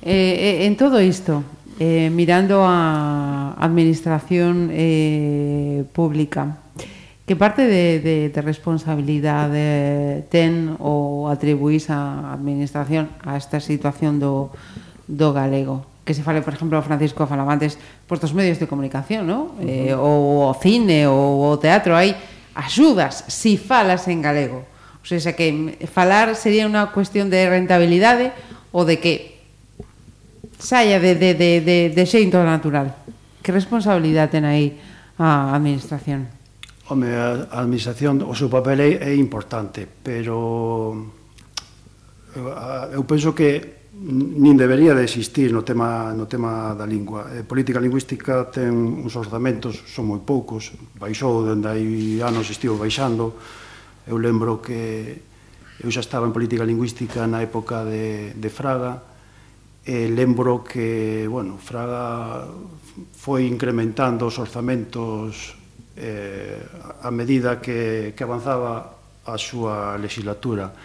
[0.08, 1.44] eh, eh, en todo isto,
[1.76, 6.64] eh, mirando a administración eh, pública,
[7.28, 14.56] que parte de, de, de responsabilidade ten ou atribuís a administración a esta situación do,
[15.12, 15.95] do galego?
[16.06, 19.58] que se fale, por exemplo, Francisco Falamantes por dos medios de comunicación, ¿no?
[19.58, 19.90] Uh -huh.
[19.90, 22.14] eh, ou o cine ou o teatro, hai
[22.54, 24.64] axudas si falas en galego.
[25.02, 28.34] O sea, que falar sería unha cuestión de rentabilidade
[28.70, 29.42] ou de que
[30.62, 32.94] saia de, de, de, de, de xeito natural.
[33.42, 34.78] Que responsabilidade ten aí
[35.18, 36.30] a administración?
[36.90, 40.94] Home, a administración, o seu papel é, é importante, pero
[42.38, 47.32] eh, eu penso que nin debería de existir no tema, no tema da lingua.
[47.32, 53.40] A política lingüística ten uns orzamentos, son moi poucos, baixou, dende hai anos estivo baixando.
[54.04, 55.16] Eu lembro que
[55.80, 59.00] eu xa estaba en política lingüística na época de, de Fraga,
[59.88, 62.44] e lembro que, bueno, Fraga
[63.16, 65.56] foi incrementando os orzamentos
[65.96, 66.60] eh,
[67.00, 70.76] a medida que, que avanzaba a súa legislatura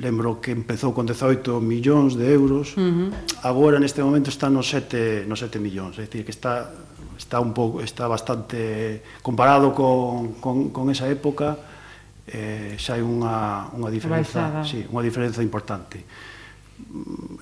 [0.00, 3.08] lembro que empezou con 18 millóns de euros, uh -huh.
[3.44, 6.72] agora neste momento está nos 7 nos 7 millóns, é dicir que está
[7.20, 11.60] está un pouco está bastante comparado con con con esa época
[12.26, 16.00] eh xa hai unha unha diferenza, sí, unha diferenza importante.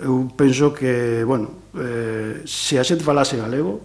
[0.02, 3.78] Eu penso que, bueno, eh se a xente falase galego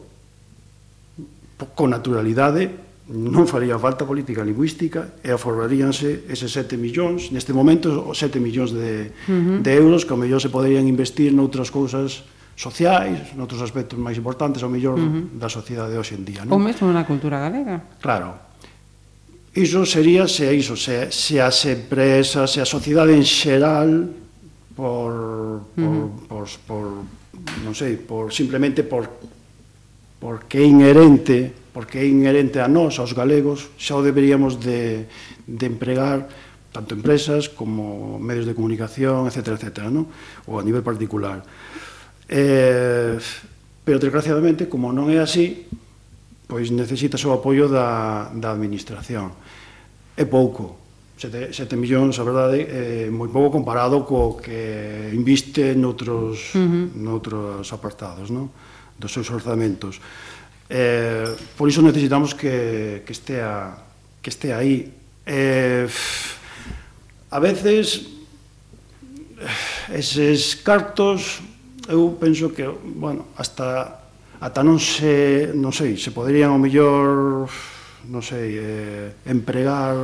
[1.77, 8.15] con naturalidade non faría falta política lingüística e aforraríanse eses 7 millóns, neste momento os
[8.15, 9.59] 7 millóns de, uh -huh.
[9.59, 12.23] de euros que ao mellor se poderían investir noutras cousas
[12.55, 15.35] sociais, noutros aspectos máis importantes ao mellor uh -huh.
[15.35, 16.47] da sociedade hoxe en día.
[16.47, 16.55] Non?
[16.55, 17.99] Ou mesmo na cultura galega.
[17.99, 18.39] Claro.
[19.51, 24.15] Iso sería se iso, se, se as empresas, se a sociedade en xeral
[24.79, 26.07] por, por, uh -huh.
[26.31, 26.85] por, por
[27.67, 29.11] non sei, por simplemente por
[30.23, 35.09] porque é inherente porque é inherente a nós, aos galegos, xa o deberíamos de,
[35.49, 36.29] de empregar
[36.73, 40.09] tanto empresas como medios de comunicación, etc., etc., ¿no?
[40.49, 41.45] ou a nivel particular.
[42.29, 43.17] Eh,
[43.85, 45.69] pero, desgraciadamente, como non é así,
[46.49, 49.37] pois necesitas o apoio da, da administración.
[50.17, 50.81] É pouco,
[51.17, 56.85] 7, 7 millóns, a verdade, é moi pouco comparado co que inviste noutros, uh -huh.
[56.97, 58.49] noutros apartados, non?
[58.97, 60.01] dos seus orzamentos.
[60.69, 63.77] Eh, por iso necesitamos que, que, estea,
[64.21, 64.91] que estea aí.
[65.25, 65.87] Eh,
[67.31, 68.07] a veces,
[69.39, 71.41] eh, eses cartos,
[71.89, 73.99] eu penso que, bueno, hasta,
[74.39, 77.49] ata non se, non sei, se poderían o mellor,
[78.07, 79.95] non sei, eh, empregar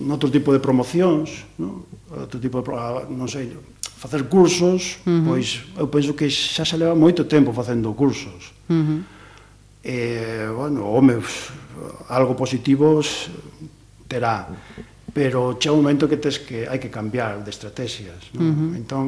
[0.00, 1.86] noutro tipo de promocións, non?
[2.12, 3.52] outro tipo de, ah, non sei,
[3.96, 5.24] facer cursos, uh -huh.
[5.24, 8.55] pois eu penso que xa se leva moito tempo facendo cursos.
[8.68, 9.00] Uh -huh.
[9.86, 11.22] Eh, bueno, home,
[12.08, 13.30] algo positivos
[14.08, 14.48] terá,
[15.14, 18.42] pero chega un momento que tes que hai que cambiar de estrategias, non?
[18.42, 18.70] Uh -huh.
[18.74, 19.04] Entón,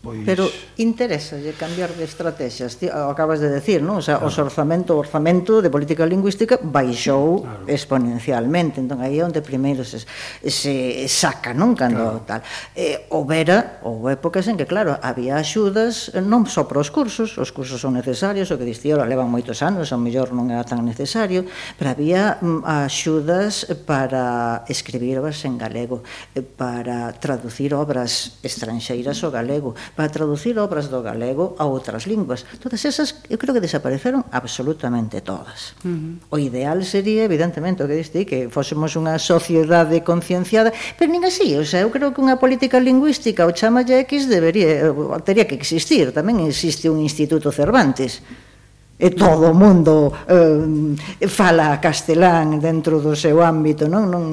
[0.00, 0.24] Pois...
[0.24, 0.48] Pero
[0.80, 4.00] interesalle cambiar de estrategias, ti acabas de decir, non?
[4.00, 4.32] O sea, claro.
[4.32, 7.68] os orzamento, o orzamento de política lingüística baixou claro.
[7.68, 10.00] exponencialmente, entón aí é onde primeiro se,
[10.40, 11.76] se saca, non?
[11.76, 12.24] Cando claro.
[12.24, 12.40] tal.
[12.72, 17.52] Eh, houbera, ou épocas en que, claro, había axudas non só para os cursos, os
[17.52, 20.80] cursos son necesarios, o que diste ora, levan moitos anos, ao mellor non era tan
[20.80, 21.44] necesario,
[21.76, 26.00] pero había mm, axudas para escribir obras en galego,
[26.32, 32.46] eh, para traducir obras estranxeiras ao galego, para traducir obras do galego a outras linguas.
[32.58, 35.74] Todas esas, eu creo que desapareceron absolutamente todas.
[35.84, 36.34] Uh -huh.
[36.34, 41.54] O ideal sería, evidentemente, o que diste, que fósemos unha sociedade concienciada, pero nin así,
[41.56, 44.90] o sea, eu creo que unha política lingüística o chama X debería,
[45.24, 46.12] teria que existir.
[46.14, 48.22] Tamén existe un Instituto Cervantes,
[49.00, 54.12] e todo o mundo eh, fala castelán dentro do seu ámbito, non?
[54.12, 54.24] non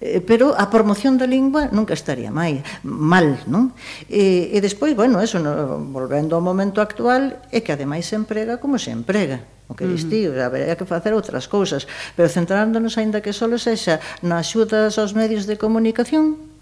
[0.00, 3.76] eh, pero a promoción da lingua nunca estaría mai, mal, non?
[4.08, 8.56] E, e despois, bueno, eso, no, volvendo ao momento actual, é que ademais se emprega
[8.56, 13.20] como se emprega o que dis ti, habería que facer outras cousas, pero centrándonos aínda
[13.20, 16.56] que só sexa nas axudas aos medios de comunicación,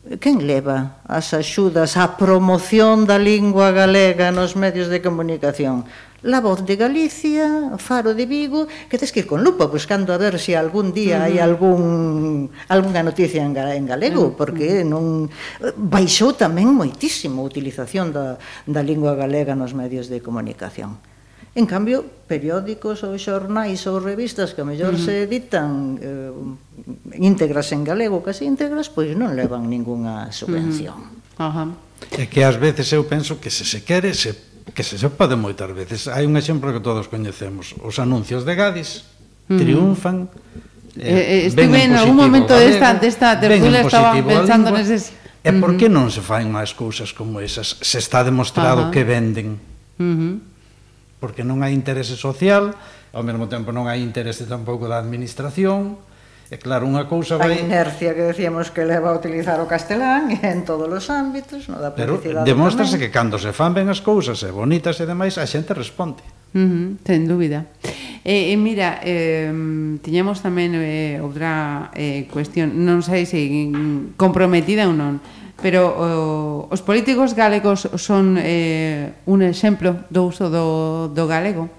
[0.00, 5.84] Quen leva as axudas á promoción da lingua galega nos medios de comunicación?
[6.22, 10.18] La Voz de Galicia, Faro de Vigo, que tens que ir con lupa buscando a
[10.18, 11.24] ver se si algún día uh -huh.
[11.24, 15.32] hai algún algunha noticia en, en galego, porque non
[15.76, 18.36] baixou tamén moitísimo a utilización da,
[18.68, 21.00] da lingua galega nos medios de comunicación.
[21.56, 25.04] En cambio, periódicos ou xornais ou revistas que a mellor uh -huh.
[25.08, 26.30] se editan eh,
[27.16, 31.00] íntegras en galego, casi íntegras, pois non levan ningunha subvención.
[31.40, 31.48] Uh -huh.
[31.48, 31.70] Uh -huh.
[32.12, 35.36] É que ás veces eu penso que se se quere se que se sepa de
[35.36, 36.06] moitas veces.
[36.10, 37.74] Hai un exemplo que todos coñecemos.
[37.80, 39.04] Os anuncios de Gadis
[39.48, 39.58] mm.
[39.58, 40.28] triunfan
[40.96, 45.14] Eh, eh, eh estive en algún momento desta, desta tertulia estaba pensando neses...
[45.40, 47.80] E eh, por que non se fan máis cousas como esas?
[47.80, 48.92] Se está demostrado Ajá.
[48.92, 49.56] que venden.
[49.96, 50.34] Uh -huh.
[51.16, 52.76] Porque non hai interese social,
[53.16, 55.96] ao mesmo tempo non hai interese tampouco da administración,
[56.50, 57.54] E claro, unha cousa vai...
[57.54, 61.78] A inercia que decíamos que leva a utilizar o castelán en todos os ámbitos, no
[61.78, 63.06] da publicidade Pero demóstrase tamén.
[63.06, 66.26] que cando se fan ben as cousas e bonitas e demais, a xente responde.
[66.50, 67.70] Uh -huh, ten dúbida.
[68.26, 69.46] E, eh, e mira, eh,
[70.02, 73.38] tiñamos tamén eh, outra eh, cuestión, non sei se
[74.18, 75.22] comprometida ou non,
[75.62, 81.70] pero oh, os políticos galegos son eh, un exemplo do uso do, do galego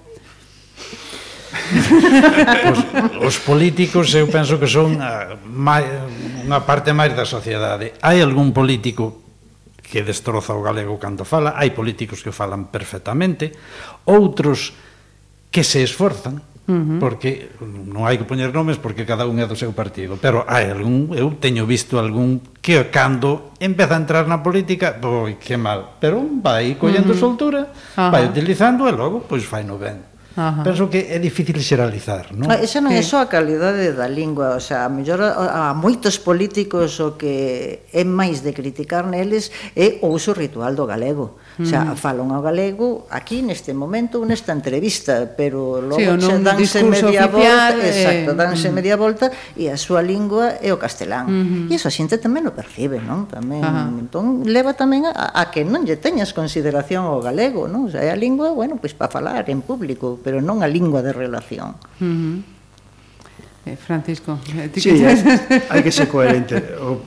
[2.70, 2.80] os,
[3.22, 5.84] os políticos eu penso que son a, mai,
[6.44, 7.96] unha parte máis da sociedade.
[8.02, 9.22] Hai algún político
[9.80, 13.52] que destroza o galego cando fala, hai políticos que falan perfectamente,
[14.08, 14.72] outros
[15.52, 16.98] que se esforzan, Uh -huh.
[17.02, 20.70] porque non hai que poñer nomes porque cada un é do seu partido, pero hai
[20.70, 25.98] algún, eu teño visto algún que cando empeza a entrar na política, boi, que mal,
[25.98, 27.24] pero vai collendo uh -huh.
[27.26, 28.10] soltura, uh -huh.
[28.14, 30.11] vai utilizando e logo pois fai no ben.
[30.36, 30.62] Ajá.
[30.62, 32.48] Penso que é difícil xeralizar, non?
[32.48, 35.74] Ah, esa non é só a calidade da lingua, o sea, a mellor a, a
[35.76, 41.36] moitos políticos o que é máis de criticar neles é o uso ritual do galego.
[41.58, 41.68] Mm.
[41.68, 47.28] Xa falan ao galego aquí neste momento nesta entrevista, pero logo sí, xa danse media
[47.28, 47.92] oficial, volta, eh...
[47.92, 48.74] exacto, danse mm.
[48.74, 51.28] media volta e a súa lingua é o castelán.
[51.28, 51.64] Mm -hmm.
[51.68, 53.28] E iso a xente tamén o percibe, non?
[53.28, 53.92] Tamén, Ajá.
[53.92, 57.86] entón leva tamén a, a que non lle teñas consideración ao galego, non?
[57.86, 61.04] O sea, é a lingua, bueno, pois para falar en público, pero non a lingua
[61.04, 61.76] de relación.
[62.00, 62.61] Mm -hmm.
[63.64, 65.06] Eh, Francisco, eh, sí, que
[65.70, 66.98] hai que ser coherente, o,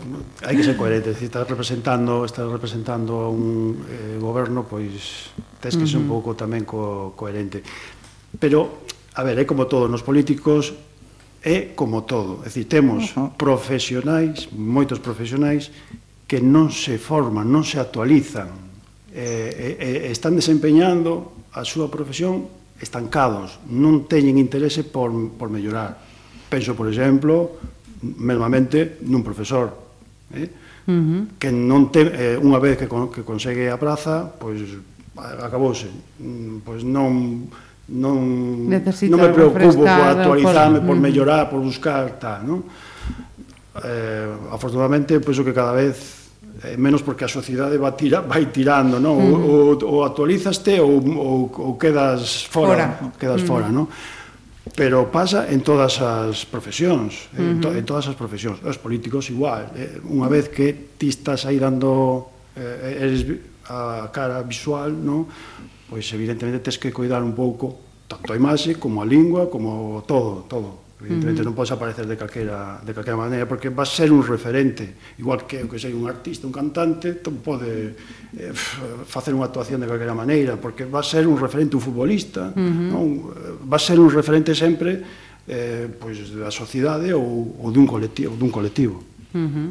[0.47, 5.75] hai que ser coherente, se estás representando, estás representando a un eh, goberno, pois tes
[5.75, 6.07] que ser uh -huh.
[6.07, 7.59] un pouco tamén co, coherente.
[8.39, 8.87] Pero
[9.19, 10.71] a ver, é como todo, nos políticos
[11.43, 13.29] é como todo, é dicir, temos uh -huh.
[13.35, 15.75] profesionais, moitos profesionais
[16.23, 18.47] que non se forman, non se actualizan,
[19.11, 22.47] eh, eh, eh, están desempeñando a súa profesión
[22.79, 26.04] estancados, non teñen interese por, por mellorar.
[26.49, 27.57] Penso, por exemplo,
[28.01, 29.73] mesmamente nun profesor,
[30.33, 30.49] eh?
[30.85, 31.21] Uh -huh.
[31.41, 34.61] que non te, eh, unha vez que, con, que consegue a praza, pois
[35.17, 35.89] acabouse.
[36.21, 37.47] Mm, pois non
[37.85, 42.59] non Necesito non me preocupo por actualizarme, por, por mellorar, por buscar tal, non?
[43.77, 46.29] Eh, afortunadamente penso que cada vez
[46.65, 49.13] eh, menos porque a sociedade va tira, vai tirando, non?
[49.13, 49.41] Uh -huh.
[49.45, 53.13] ou, ou, ou actualizaste ou, ou, ou quedas fora, fora.
[53.21, 53.51] quedas uh -huh.
[53.53, 53.85] fora, non?
[54.73, 57.51] pero pasa en todas as profesións, uh -huh.
[57.51, 61.45] en, to, en todas as profesións, os políticos igual, eh, unha vez que ti estás
[61.45, 62.25] aí dando
[62.57, 63.21] eh, eres
[63.69, 65.29] a cara visual, no?
[65.85, 70.45] pois evidentemente tes que cuidar un pouco tanto a imaxe como a lingua, como todo,
[70.49, 70.84] todo.
[71.05, 71.53] Evidentemente uh -huh.
[71.53, 75.61] non podes aparecer de calquera, de calquera maneira porque vas ser un referente, igual que
[75.61, 77.93] eu que sei un artista, un cantante, non pode
[78.33, 78.49] eh,
[79.05, 82.89] facer unha actuación de calquera maneira porque vas ser un referente un futbolista, uh -huh.
[82.89, 83.05] non?
[83.37, 85.05] Eh, vas ser un referente sempre
[85.45, 89.05] eh, pois da sociedade ou, ou dun colectivo, dun colectivo.
[89.29, 89.69] Uh -huh.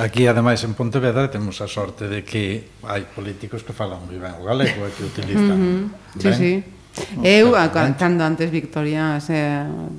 [0.00, 4.32] Aquí, ademais, en Pontevedra temos a sorte de que hai políticos que falan moi ben
[4.40, 5.84] o galego e que utilizan uh -huh.
[6.16, 6.79] ben sí, sí.
[7.22, 7.54] Eu,
[7.96, 9.36] cando antes Victoria se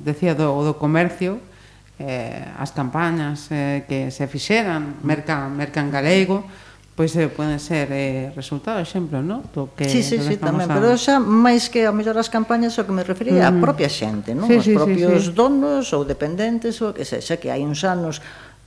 [0.04, 1.40] decía do, do comercio,
[1.98, 6.44] eh, as campañas eh, que se fixeran, merca, mercan galego,
[6.92, 9.40] pois eh, poden ser eh, resultado, exemplo, non?
[9.54, 10.76] Do que, sí, sí, sí, tamén, a...
[10.76, 13.50] pero xa máis que a mellor as campañas o que me refería mm.
[13.50, 14.50] a propia xente, non?
[14.50, 15.36] Sí, Os sí, propios sí, sí.
[15.36, 18.20] donos ou dependentes ou que sexa, que hai uns anos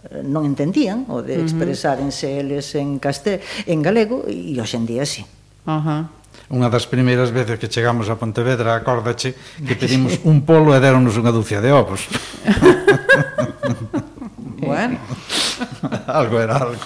[0.09, 5.21] eh, non entendían o de expresárense eles en castel en galego e hoxendía sí.
[5.69, 5.77] Ajá.
[5.77, 6.24] Uh -huh.
[6.49, 9.33] Unha das primeiras veces que chegamos a Pontevedra, acórdache,
[9.65, 12.05] que pedimos un polo e deronnos unha dúcia de ovos.
[14.61, 14.97] bueno.
[16.07, 16.85] algo era algo.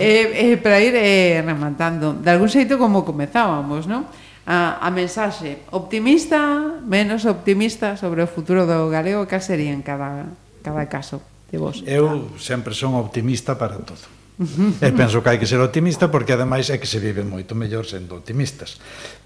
[0.00, 4.08] Eh, eh, para ir eh, rematando, de algún xeito como comezábamos, non?
[4.46, 10.30] a, a mensaxe optimista, menos optimista sobre o futuro do galego que sería en cada,
[10.62, 11.18] cada caso
[11.50, 11.82] de vos.
[11.82, 16.68] Eu sempre son optimista para todo e penso que hai que ser optimista porque ademais
[16.68, 18.76] é que se vive moito mellor sendo optimistas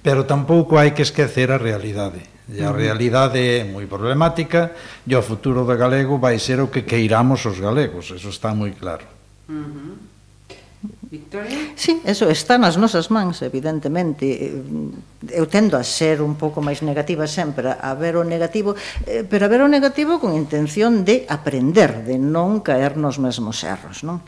[0.07, 4.71] pero tampouco hai que esquecer a realidade e a realidade é moi problemática
[5.03, 8.71] e o futuro do galego vai ser o que queiramos os galegos eso está moi
[8.71, 9.03] claro
[9.51, 10.11] uh -huh.
[11.11, 11.75] Victoria?
[11.77, 14.25] Sí, eso está nas nosas mans, evidentemente.
[15.29, 18.73] Eu tendo a ser un pouco máis negativa sempre, a ver o negativo,
[19.05, 23.61] eh, pero a ver o negativo con intención de aprender, de non caer nos mesmos
[23.61, 24.25] erros, non?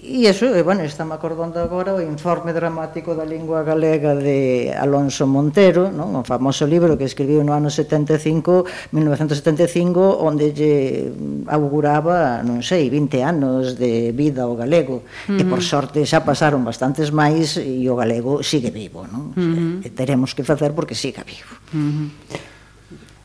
[0.00, 5.28] E iso, e, bueno, estamos acordando agora o informe dramático da lingua galega de Alonso
[5.28, 6.16] Montero, non?
[6.16, 8.64] o famoso libro que escribiu no ano 75,
[8.96, 11.12] 1975, onde lle
[11.52, 15.40] auguraba, non sei, 20 anos de vida ao galego, uh -huh.
[15.40, 15.68] e por mm.
[15.68, 19.36] sorte xa pasaron bastantes máis e o galego sigue vivo, non?
[19.36, 19.68] Uh mm-hmm.
[19.84, 19.86] -huh.
[19.86, 21.52] E teremos que facer porque siga vivo.
[21.76, 22.08] Uh -huh.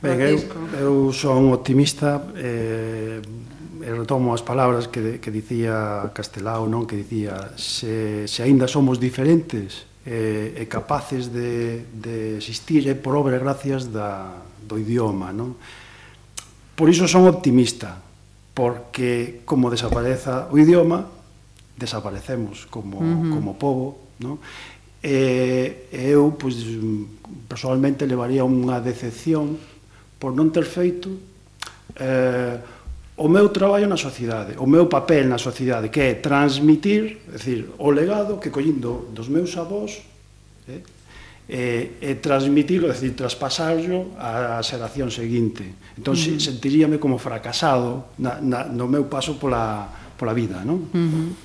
[0.04, 0.38] Ben, eu,
[0.76, 3.24] eu son optimista, eh,
[3.86, 6.90] Eh, retomo as palabras que, que dicía Castelao, non?
[6.90, 13.14] que dicía se, se aínda somos diferentes e, e capaces de, de existir é por
[13.14, 15.30] obra e gracias da, do idioma.
[15.30, 15.54] Non?
[16.74, 18.02] Por iso son optimista,
[18.58, 21.06] porque como desapareza o idioma,
[21.78, 23.38] desaparecemos como, uh -huh.
[23.38, 24.42] como povo, non?
[25.06, 26.58] E eu, pois,
[27.46, 29.62] personalmente, levaría unha decepción
[30.18, 31.14] por non ter feito
[32.02, 32.58] eh,
[33.18, 37.70] o meu traballo na sociedade, o meu papel na sociedade, que é transmitir, é dicir,
[37.78, 40.04] o legado que collindo dos meus avós,
[40.68, 40.84] eh,
[41.48, 45.64] eh e, e transmitirlo, é dicir, traspasarlo á xeración seguinte.
[45.96, 46.40] Entón, uh -huh.
[46.44, 49.88] sentiríame como fracasado na, na, no meu paso pola,
[50.20, 50.92] pola vida, non?
[50.92, 51.45] Uh -huh.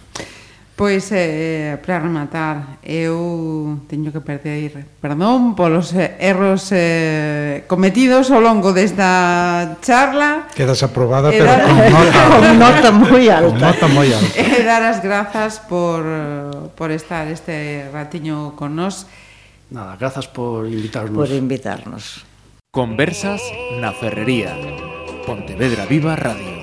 [0.80, 8.40] Pois, eh, para rematar, eu teño que perder perdón polos eh, erros eh, cometidos ao
[8.40, 10.48] longo desta charla.
[10.56, 11.68] Quedas aprobada, pero dar...
[11.68, 13.52] con nota, con nota moi alta.
[13.52, 14.32] Con nota moi alta.
[14.40, 16.00] E dar as grazas por,
[16.72, 19.04] por estar este ratiño con nós.
[19.68, 21.12] Nada, grazas por invitarnos.
[21.12, 22.24] Por invitarnos.
[22.72, 23.44] Conversas
[23.76, 24.56] na Ferrería.
[25.28, 26.59] Pontevedra Viva Radio.